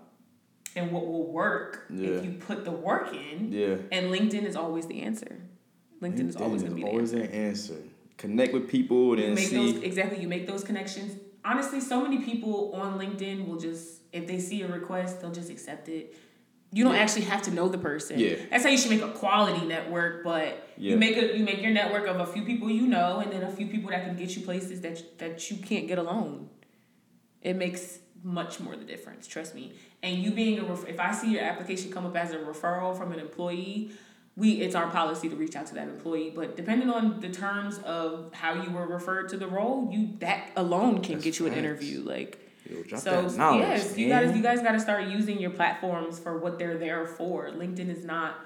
[0.76, 2.08] and what will work Yeah.
[2.10, 3.52] if you put the work in.
[3.52, 3.76] Yeah.
[3.92, 5.40] And LinkedIn is always the answer.
[6.02, 7.16] LinkedIn is always going to be the answer.
[7.20, 7.76] an answer.
[8.16, 9.72] Connect with people, then make see.
[9.72, 10.20] those exactly.
[10.20, 11.18] You make those connections.
[11.44, 15.50] Honestly, so many people on LinkedIn will just if they see a request, they'll just
[15.50, 16.14] accept it.
[16.74, 17.00] You don't Yeah.
[17.02, 18.18] actually have to know the person.
[18.18, 18.34] Yeah.
[18.50, 20.24] That's how you should make a quality network.
[20.24, 20.90] But Yeah.
[20.92, 23.44] you make a you make your network of a few people you know, and then
[23.44, 26.48] a few people that can get you places that that you can't get alone.
[27.42, 29.28] It makes much more the difference.
[29.28, 29.72] Trust me.
[30.02, 32.96] And you being a ref- if I see your application come up as a referral
[32.98, 33.92] from an employee,
[34.36, 36.32] we it's our policy to reach out to that employee.
[36.34, 40.50] But depending on the terms of how you were referred to the role, you that
[40.56, 41.58] alone can That's get you an facts.
[41.64, 42.00] interview.
[42.00, 46.38] Like Yo, so yes, you guys you guys got to start using your platforms for
[46.38, 47.50] what they're there for.
[47.50, 48.36] LinkedIn is not.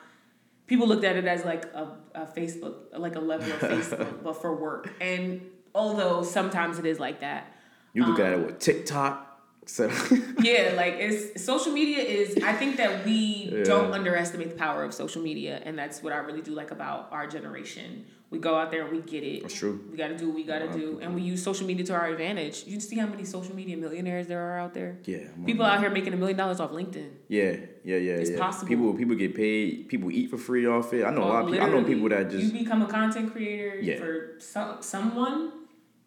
[0.67, 4.35] People looked at it as like a, a Facebook, like a level of Facebook, but
[4.43, 4.91] for work.
[5.01, 5.43] And
[5.75, 7.53] although sometimes it is like that,
[7.95, 9.87] You look Um, at it with TikTok, So
[10.41, 12.37] yeah, like it's social media is.
[12.43, 13.63] I think that we Yeah.
[13.65, 17.09] don't underestimate the power of social media, and that's what I really do like about
[17.13, 18.05] our generation.
[18.31, 19.41] We go out there and we get it.
[19.41, 19.81] That's true.
[19.91, 20.73] We got to do what we got to Wow.
[20.77, 22.65] do, and we use social media to our advantage.
[22.67, 24.99] You see how many social media millionaires there are out there.
[25.07, 27.09] yeah, I'm People out here making a million dollars off LinkedIn.
[27.29, 28.39] Yeah, yeah, yeah, It's yeah.
[28.39, 28.69] possible.
[28.69, 29.89] People people get paid.
[29.89, 31.05] People eat for free off it.
[31.07, 31.65] I know a lot of people.
[31.67, 33.97] I know people that just you become a content creator Yeah.
[33.99, 35.53] for some someone,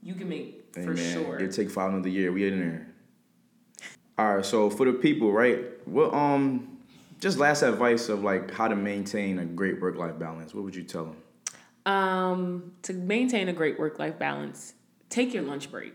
[0.03, 1.37] you can make Hey, for man, sure.
[1.39, 2.31] They take five another year.
[2.31, 2.87] We in there.
[4.19, 5.59] All right, so for the people, right?
[5.87, 6.77] What um,
[7.19, 10.53] just last advice of like how to maintain a great work life balance.
[10.53, 11.15] What would you tell them?
[11.85, 14.73] Um, to maintain a great work life balance,
[15.09, 15.93] take your lunch break.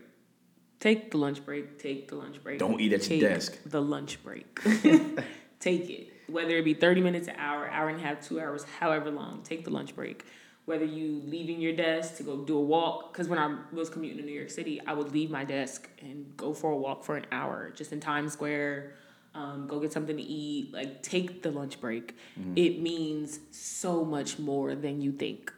[0.79, 1.79] Take the lunch break.
[1.79, 2.59] Take the lunch break.
[2.59, 3.57] Don't eat at your desk.
[3.65, 4.59] The lunch break.
[5.59, 6.09] take it.
[6.27, 9.41] Whether it be thirty minutes, an hour, hour and a half, two hours, however long.
[9.43, 10.25] Take the lunch break.
[10.65, 14.19] Whether you leaving your desk to go do a walk, because when I was commuting
[14.19, 17.15] to New York City, I would leave my desk and go for a walk for
[17.15, 18.93] an hour, just in Times Square.
[19.33, 20.73] Um, go get something to eat.
[20.73, 22.17] Like take the lunch break.
[22.57, 25.53] It means so much more than you think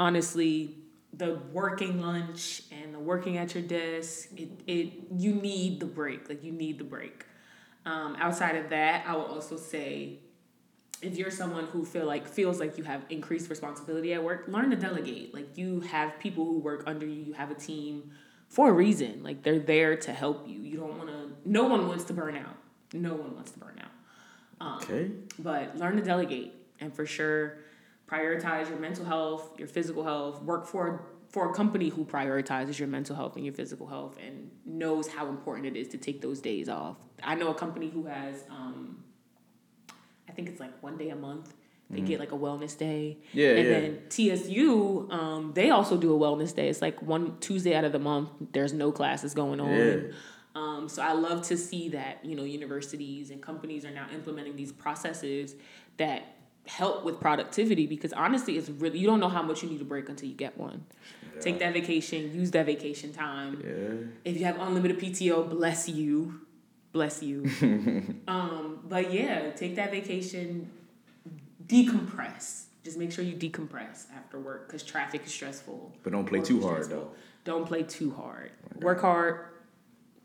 [0.00, 0.74] honestly
[1.12, 6.28] the working lunch and the working at your desk it, it you need the break
[6.28, 7.26] like you need the break.
[7.86, 10.18] Um, outside of that i will also say
[11.02, 14.70] if you're someone who feel like feels like you have increased responsibility at work learn
[14.70, 15.32] to delegate.
[15.34, 18.10] Like you have people who work under you you have a team
[18.48, 19.22] for a reason.
[19.22, 20.58] Like they're there to help you.
[20.60, 22.56] You don't want to no one wants to burn out.
[22.92, 24.66] No one wants to burn out.
[24.66, 25.10] Um, Okay.
[25.38, 27.58] but learn to delegate and for sure
[28.10, 32.88] prioritize your mental health your physical health work for for a company who prioritizes your
[32.88, 36.40] mental health and your physical health and knows how important it is to take those
[36.40, 39.04] days off i know a company who has um,
[40.28, 41.54] i think it's like one day a month
[41.92, 43.38] they get like a wellness day Mm-hmm.
[43.38, 43.80] Yeah, and yeah.
[43.80, 47.90] then tsu um, they also do a wellness day it's like one tuesday out of
[47.92, 49.96] the month there's no classes going on Yeah.
[50.54, 54.54] um, so I love to see that you know universities and companies are now implementing
[54.56, 55.54] these processes
[55.96, 56.22] that
[56.66, 59.84] help with productivity because honestly, it's really you don't know how much you need a
[59.84, 60.84] break until you get one.
[61.40, 63.62] Take that vacation, use that vacation time.
[63.64, 64.30] Yeah.
[64.30, 66.40] If you have unlimited PTO, bless you,
[66.92, 67.46] bless you.
[68.28, 70.70] um, but yeah, take that vacation,
[71.66, 72.64] decompress.
[72.84, 75.92] Just make sure you decompress after work because traffic is stressful.
[76.02, 77.06] But don't play Work too hard, stressful.
[77.06, 77.14] though.
[77.44, 78.50] Don't play too hard.
[78.76, 79.46] Work hard.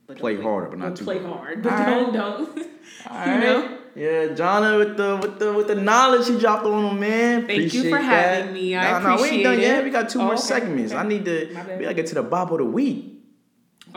[0.07, 1.33] But don't Play harder, but not too play hard.
[1.33, 1.63] hard.
[1.63, 1.87] But Alright.
[1.87, 2.57] don't don't.
[2.57, 2.65] you
[3.09, 3.39] Alright.
[3.39, 3.77] know.
[3.95, 7.47] Yeah, Johnna with the with the with the knowledge he dropped on him, man.
[7.47, 8.01] Thank you for that.
[8.39, 8.75] having me.
[8.75, 9.83] I Nah, nah, we ain't appreciate done yet.
[9.85, 10.91] We got two Oh, more okay, segments.
[10.91, 10.99] okay.
[11.01, 13.13] I need to we gotta get to the Bop of the week.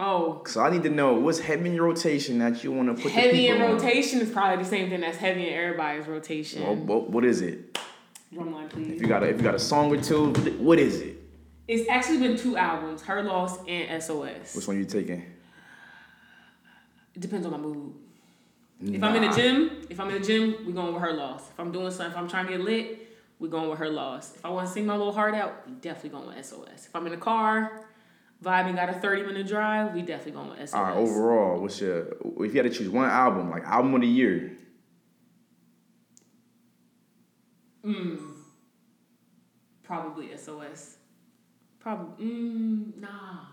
[0.00, 3.10] Oh, So I need to know what's heavy in rotation that you want to put
[3.10, 3.74] heavy in people on.
[3.74, 6.62] rotation is probably the same thing as heavy in everybody's rotation.
[6.62, 7.76] Well, what, what is it?
[8.32, 8.90] Drumline, please.
[8.94, 10.30] If you got a if you got a song or two,
[10.60, 11.16] what is it?
[11.66, 14.54] It's actually been two albums: Her Loss and SOS.
[14.54, 15.22] Which one you taking?
[17.14, 17.92] It depends on my mood.
[18.80, 21.50] If I'm in the gym, if I'm in the gym, we going with her loss.
[21.50, 23.08] If I'm doing something, if I'm trying to get lit,
[23.40, 24.36] we going with her loss.
[24.36, 26.86] If I want to sing my little heart out, we definitely going with SOS.
[26.86, 27.86] If I'm in the car,
[28.42, 30.74] vibing, got a 30 minute drive, we definitely going with SOS.
[30.74, 32.06] All right, overall, what's your
[32.40, 34.56] if you had to choose one album, like album of the year?
[39.82, 40.98] Probably SOS.
[41.80, 43.46] Probably, mm, nah.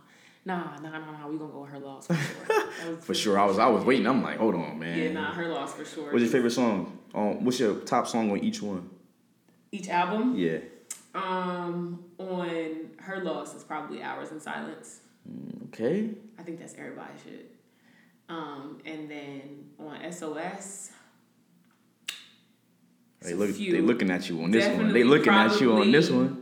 [0.47, 1.27] Nah, nah, nah, nah.
[1.27, 2.97] We gonna go with her loss for sure.
[3.01, 4.05] For sure, I was I was waiting.
[4.05, 4.97] I'm like, hold on, man.
[4.97, 6.11] Yeah, nah, her loss for sure.
[6.11, 6.99] What's your favorite song?
[7.15, 8.89] Um, what's your top song on each one?
[9.71, 10.59] Each album, Yeah.
[11.15, 14.99] um, on her loss is probably Hours in Silence.
[15.69, 16.11] Okay.
[16.37, 17.45] I think that's everybody should.
[18.29, 19.41] Um, and then
[19.79, 20.91] on SOS,
[23.21, 23.55] They look.
[23.55, 24.93] They looking at you on this one.
[24.93, 26.34] They looking at you on this one.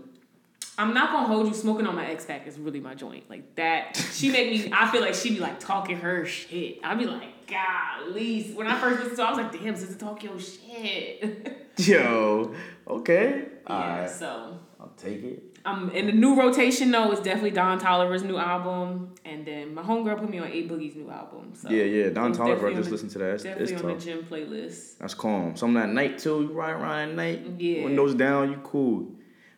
[0.78, 1.54] I'm not gonna hold you.
[1.54, 3.30] Smoking on my Ex Pack is really my joint.
[3.30, 4.72] Like that, she make me.
[4.74, 6.80] I feel like she be like talking her shit.
[6.84, 8.44] I be like, golly.
[8.54, 11.70] When I first listened to, it, I was like, damn, sister, talk your shit.
[11.78, 12.56] Yo.
[12.88, 13.46] Okay.
[13.70, 14.08] yeah.
[14.08, 15.44] So I'll take it.
[15.66, 19.82] Um, in the new rotation though, it's definitely Don Toliver's new album, and then my
[19.82, 21.54] homegirl put me on A Boogie's new album.
[21.56, 22.10] So yeah, yeah.
[22.10, 22.70] Don Toliver.
[22.70, 23.36] I just listened to that.
[23.36, 24.00] It's, Definitely it's on tough.
[24.00, 24.98] the gym playlist.
[24.98, 25.56] That's calm.
[25.56, 26.42] Some at night too.
[26.42, 27.46] You ride around at night.
[27.60, 27.86] Yeah.
[27.86, 28.52] Windows down.
[28.52, 29.08] You cool.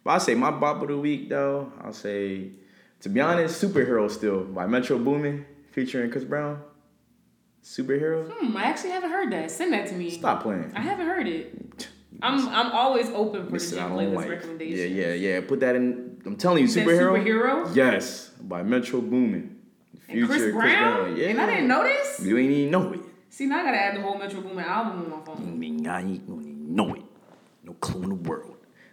[0.06, 1.74] But I say my bop of the week though.
[1.84, 2.52] I'll say,
[3.02, 6.62] to be honest, superhero still by Metro Boomin featuring Chris Brown.
[7.64, 8.32] Superhero.
[8.32, 9.50] Hmm, I actually haven't heard that.
[9.50, 10.12] Send that to me.
[10.12, 10.72] Stop playing.
[10.76, 11.88] I haven't heard it.
[12.22, 14.92] I'm I'm always open for the Missing gym out on playlist recommendations.
[14.92, 15.42] Yeah, yeah, yeah.
[15.42, 16.22] Put that in.
[16.24, 17.18] I'm telling you, superhero.
[17.18, 17.76] superhero?
[17.76, 19.58] Yes, by Metro Boomin.
[20.08, 21.18] And Chris Brown?
[21.18, 21.30] Yeah.
[21.30, 22.20] And I didn't know this?
[22.20, 23.00] You ain't even know it.
[23.32, 25.38] See, now I gotta add the whole Metro Boomin album on my phone.
[25.38, 27.02] I mean, I ain't even know it.
[27.64, 28.45] No clue in the world.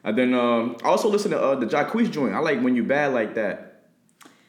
[0.04, 2.34] And then um, I also listen to uh, the Jacquees joint.
[2.34, 3.84] I like when you bad like that.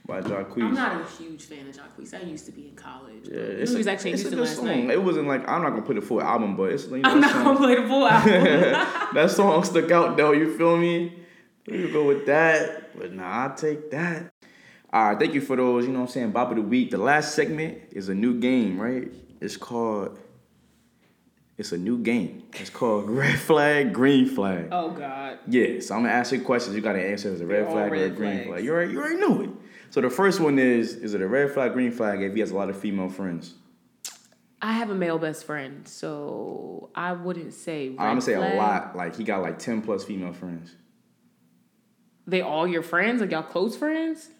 [0.05, 0.63] by Jacquees.
[0.63, 2.13] I'm not a huge fan of Jacquees.
[2.13, 3.27] I used to be in college.
[3.29, 4.65] Yeah, it's a, was actually it's a good last song.
[4.65, 4.89] night.
[4.89, 7.21] It wasn't like I'm not gonna play the full album, but it's you know, I'm
[7.21, 8.31] not song- gonna play the full album.
[9.13, 10.31] that song stuck out though.
[10.31, 11.19] You feel me?
[11.67, 14.33] We go with that, but nah, I'll take that.
[14.91, 15.85] All right, thank you for those.
[15.85, 16.31] You know what I'm saying?
[16.31, 16.91] Bop of the week.
[16.91, 19.07] The last segment is a new game, right?
[19.39, 20.19] It's called.
[21.63, 22.43] It's a new game.
[22.55, 24.67] It's called Red Flag, Green Flag.
[24.73, 25.39] oh God.
[25.47, 26.75] Yeah, so I'm gonna ask you questions.
[26.75, 28.47] You gotta answer as a red They're all flag or a green flags.
[28.47, 28.65] flag.
[28.65, 29.49] You already, you already know it.
[29.89, 32.21] So the first one is: Is it a red flag, green flag?
[32.21, 33.53] If he has a lot of female friends,
[34.61, 37.91] I have a male best friend, so I wouldn't say.
[37.91, 38.55] Red I'm gonna say flag.
[38.55, 38.97] a lot.
[38.97, 40.75] Like he got like ten plus female friends.
[42.27, 43.21] They all your friends?
[43.21, 44.31] Like y'all close friends?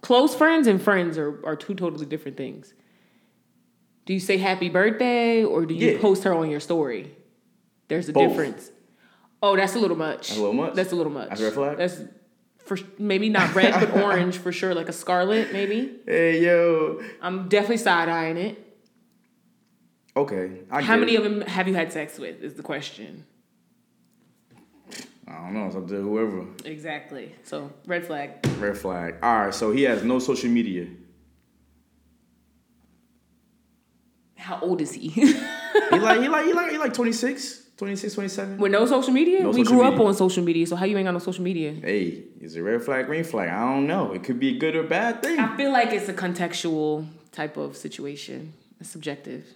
[0.00, 2.74] Close friends and friends are, are two totally different things.
[4.06, 5.98] Do you say happy birthday or do you Yeah.
[6.00, 7.14] post her on your story?
[7.88, 8.28] There's a Both.
[8.30, 8.70] difference.
[9.42, 10.28] Oh, that's a little much.
[10.28, 10.74] That's a little much?
[10.74, 11.28] That's a little much.
[11.30, 11.76] That's a red flag?
[11.78, 12.00] That's
[12.64, 15.96] for maybe not red, but orange for sure, like a scarlet maybe.
[16.06, 17.02] Hey yo.
[17.20, 18.60] I'm definitely side eyeing it.
[20.16, 20.60] Okay.
[20.70, 21.18] I How many it.
[21.18, 22.42] of them have you had sex with?
[22.42, 23.24] Is the question.
[25.26, 25.66] I don't know.
[25.66, 26.44] It's up to whoever.
[26.64, 27.34] Exactly.
[27.44, 28.46] So red flag.
[28.58, 29.16] Red flag.
[29.22, 29.54] All right.
[29.54, 30.86] So he has no social media.
[34.44, 35.08] How old is he?
[35.08, 35.24] He
[35.98, 38.58] like he like he like he like 26, 26, 27.
[38.58, 39.40] With no social media?
[39.40, 41.42] No we social grew up on social media, so how you ain't got no social
[41.42, 41.72] media?
[41.72, 43.48] Hey, is it red flag, green flag?
[43.48, 44.12] I don't know.
[44.12, 45.40] It could be a good or bad thing.
[45.40, 48.52] I feel like it's a contextual type of situation.
[48.80, 49.46] It's subjective.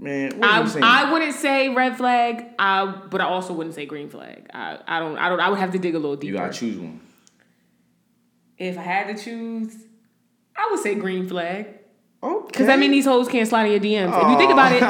[0.00, 0.84] Man, what are you saying?
[0.84, 4.48] I, I wouldn't say red flag, I, but I also wouldn't say green flag.
[4.52, 6.32] I, I don't I don't I would have to dig a little deeper.
[6.32, 7.00] you gotta choose one.
[8.58, 9.72] If I had to choose,
[10.56, 11.77] I would say green flag.
[12.22, 12.46] Okay.
[12.46, 14.22] Because that mean these hoes can't slide in your DMs.
[14.24, 14.86] If you think about it, oh.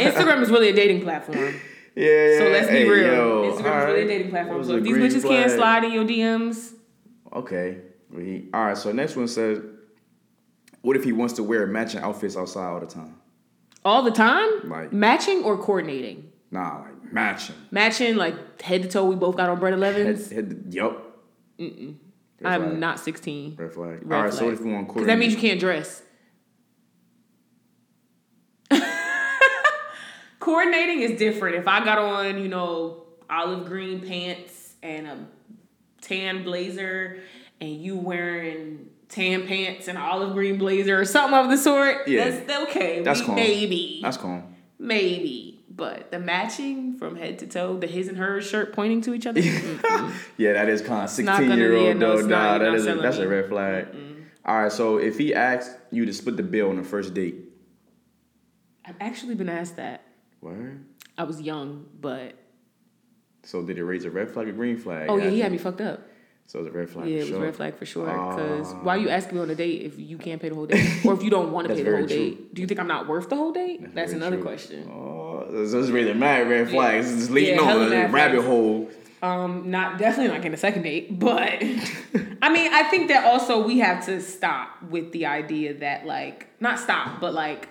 [0.00, 1.54] Instagram is really a dating platform.
[1.96, 2.38] Yeah.
[2.38, 3.06] So let's be hey, real.
[3.12, 4.62] yo, Instagram is really a dating platform.
[4.62, 6.74] So if these bitches can't slide in your DMs,
[7.32, 7.78] Okay.
[8.54, 8.76] All right.
[8.78, 9.58] So next one says,
[10.82, 13.16] "What if he wants to wear matching outfits outside all the time?
[13.84, 16.30] all the time, Like- matching or coordinating.
[16.52, 17.56] Nah, like matching.
[17.72, 20.32] Matching, like head to toe, we both got on Brett Head, 11s.
[20.32, 21.18] head, yup.
[21.58, 21.96] Red
[22.44, 22.78] I'm flag.
[22.78, 23.56] not 16.
[23.58, 24.00] Red flag.
[24.04, 24.32] Red all right.
[24.32, 24.50] So flag.
[24.52, 26.02] what if you want to Because that means you can't dress.
[30.48, 31.56] Coordinating is different.
[31.56, 35.26] If I got on, you know, olive green pants and a
[36.00, 37.18] tan blazer,
[37.60, 42.30] and you wearing tan pants and olive green blazer or something of the sort, Yeah.
[42.30, 43.02] that's okay.
[43.02, 43.34] That's we, calm.
[43.34, 44.00] Maybe.
[44.02, 44.42] That's cool.
[44.78, 45.60] maybe.
[45.68, 49.26] But the matching from head to toe, the his and her shirt pointing to each
[49.26, 49.42] other.
[50.38, 52.18] Yeah, that is kind of sixteen year old no, though.
[52.20, 52.62] it's not.
[52.62, 53.24] Nah, You're that is a, that's me.
[53.24, 53.88] a red flag.
[54.46, 54.72] All right.
[54.72, 57.36] So if he asks you to split the bill on the first date,
[58.86, 60.04] I've actually been asked that.
[60.40, 60.84] Word.
[61.16, 62.34] I was young, but
[63.42, 65.08] So did it raise a red flag or green flag?
[65.10, 66.00] oh yeah, he had me fucked up.
[66.46, 67.08] So it's a red flag.
[67.08, 67.40] Yeah, it was sure.
[67.42, 68.06] red flag for sure.
[68.06, 68.82] Because Ah.
[68.82, 71.04] why are you asking me on a date if you can't pay the whole date,
[71.04, 72.16] or if you don't want to pay the whole true.
[72.16, 72.54] date?
[72.54, 73.82] Do you think I'm not worth the whole date?
[73.94, 74.44] That's, very another true.
[74.44, 74.88] question.
[74.90, 77.10] Oh, so it's really mad red flags.
[77.10, 78.88] It's just leading Yeah, on a rabbit hole.
[79.20, 81.52] Um, not definitely not getting a second date, but
[82.40, 86.46] I mean, I think that also we have to stop with the idea that like
[86.60, 87.68] not stop, but like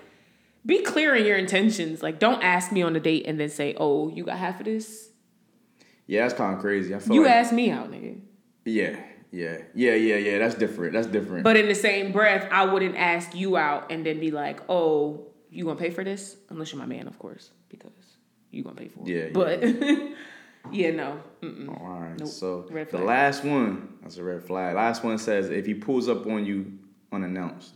[0.67, 2.03] be clear in your intentions.
[2.03, 4.65] Like, don't ask me on a date and then say, "Oh, you got half of
[4.65, 5.09] this."
[6.05, 6.93] Yeah, that's kind of crazy.
[6.93, 8.19] I feel You like, asked me out, nigga.
[8.65, 8.97] Yeah,
[9.31, 10.37] yeah, yeah, yeah, yeah.
[10.39, 10.93] That's different.
[10.93, 11.43] That's different.
[11.43, 15.27] But in the same breath, I wouldn't ask you out and then be like, "Oh,
[15.49, 17.91] you gonna pay for this?" Unless you're my man, of course, because
[18.51, 19.07] you gonna pay for it.
[19.07, 19.63] Yeah, But
[20.71, 21.19] yeah, no.
[21.41, 21.69] Mm-mm.
[21.69, 22.19] All right.
[22.19, 22.27] Nope.
[22.27, 22.61] So
[22.91, 24.75] the last one, that's a red flag.
[24.75, 26.77] Last one says if he pulls up on you
[27.11, 27.73] unannounced,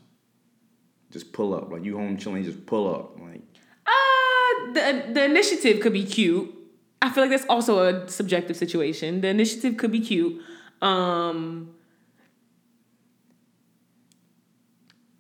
[1.12, 1.72] just pull up.
[1.72, 3.20] Like you home chilling, just pull up.
[3.20, 3.42] Like
[3.86, 6.54] Uh, the the initiative could be cute.
[7.02, 9.22] I feel like that's also a subjective situation.
[9.22, 10.42] The initiative could be cute.
[10.82, 11.72] Um,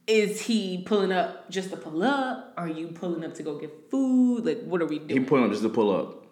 [0.07, 2.53] is he pulling up just to pull up?
[2.57, 4.45] Are you pulling up to go get food?
[4.45, 5.21] Like, what are we doing?
[5.21, 6.25] he pulling up just to pull up.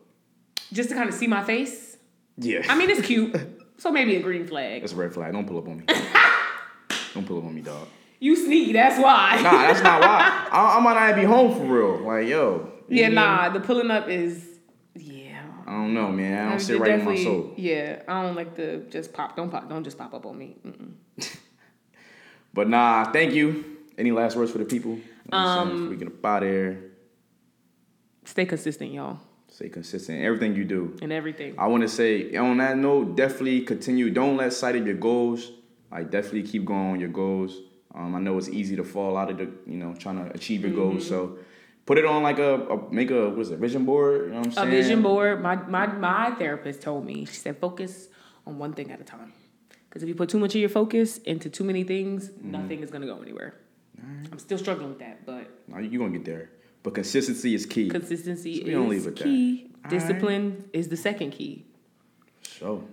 [0.74, 1.98] just to kind of see my face?
[2.38, 2.66] Yeah.
[2.70, 3.36] I mean, it's cute.
[3.78, 4.82] so maybe a green flag.
[4.82, 5.34] that's a red flag.
[5.34, 5.86] Don't pull up on me.
[7.14, 7.88] Don't pull up on me, dog.
[8.20, 9.40] You sneaky, that's why.
[9.42, 10.48] Nah, that's not why.
[10.52, 12.06] I, I might not be home for real.
[12.06, 12.72] Like yo.
[12.90, 14.46] yeah, nah, the pulling up is,
[14.96, 15.42] yeah.
[15.66, 16.38] I don't know, man.
[16.38, 17.54] I don't I sit right in my soul.
[17.56, 19.36] Yeah, I don't like to just pop.
[19.36, 19.70] Don't pop.
[19.70, 20.58] Don't just pop up on me.
[22.54, 23.78] But nah, thank you.
[23.98, 24.92] Any last words for the people?
[24.92, 24.98] You
[25.32, 25.72] know what I'm?
[25.72, 26.80] Um, we get up out there.
[28.26, 30.22] Stay consistent, y'all, Stay consistent.
[30.22, 30.98] Everything you do.
[31.02, 31.56] And everything.
[31.58, 34.10] I want to say on that note, definitely continue.
[34.10, 35.52] Don't let sight of your goals.
[35.92, 37.58] Like definitely keep going on your goals.
[37.96, 40.62] Um, I know it's easy to fall out of the, you know, trying to achieve
[40.62, 41.04] your goals.
[41.06, 41.10] Mm-hmm.
[41.10, 41.38] So
[41.86, 44.26] put it on like a, a make a what's it vision board.
[44.28, 44.68] You know what I'm saying?
[44.68, 45.42] A vision board.
[45.42, 47.26] My my my therapist told me.
[47.26, 48.10] She said focus
[48.46, 49.34] on one thing at a time.
[49.90, 52.52] Because if you put too much of your focus into too many things, Mm-hmm.
[52.52, 53.56] nothing is gonna go anywhere.
[54.32, 56.52] I'm still struggling with that, but you're gonna get there.
[56.84, 57.90] But consistency is key.
[57.90, 59.24] consistency So we don't leave is with that.
[59.26, 59.66] key.
[59.74, 59.90] All right.
[59.90, 61.66] Discipline is the second key.
[62.44, 62.84] So,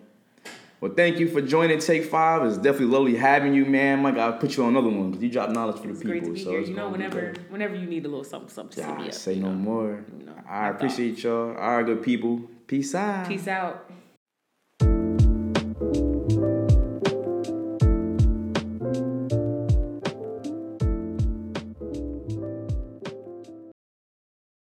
[0.80, 2.44] well, thank you for joining Take Five.
[2.46, 4.02] It's definitely lovely having you, man.
[4.02, 6.12] Mike, I'll put you on another one because you drop knowledge for the It's people.
[6.12, 6.60] great to be so here.
[6.60, 9.14] You know, whenever whenever you need a little something, something, just hit me up.
[9.14, 9.54] say no know.
[9.54, 10.04] more.
[10.18, 11.56] You know, I appreciate y'all.
[11.56, 12.42] All right, good people.
[12.66, 13.28] Peace out.
[13.28, 13.90] Peace out.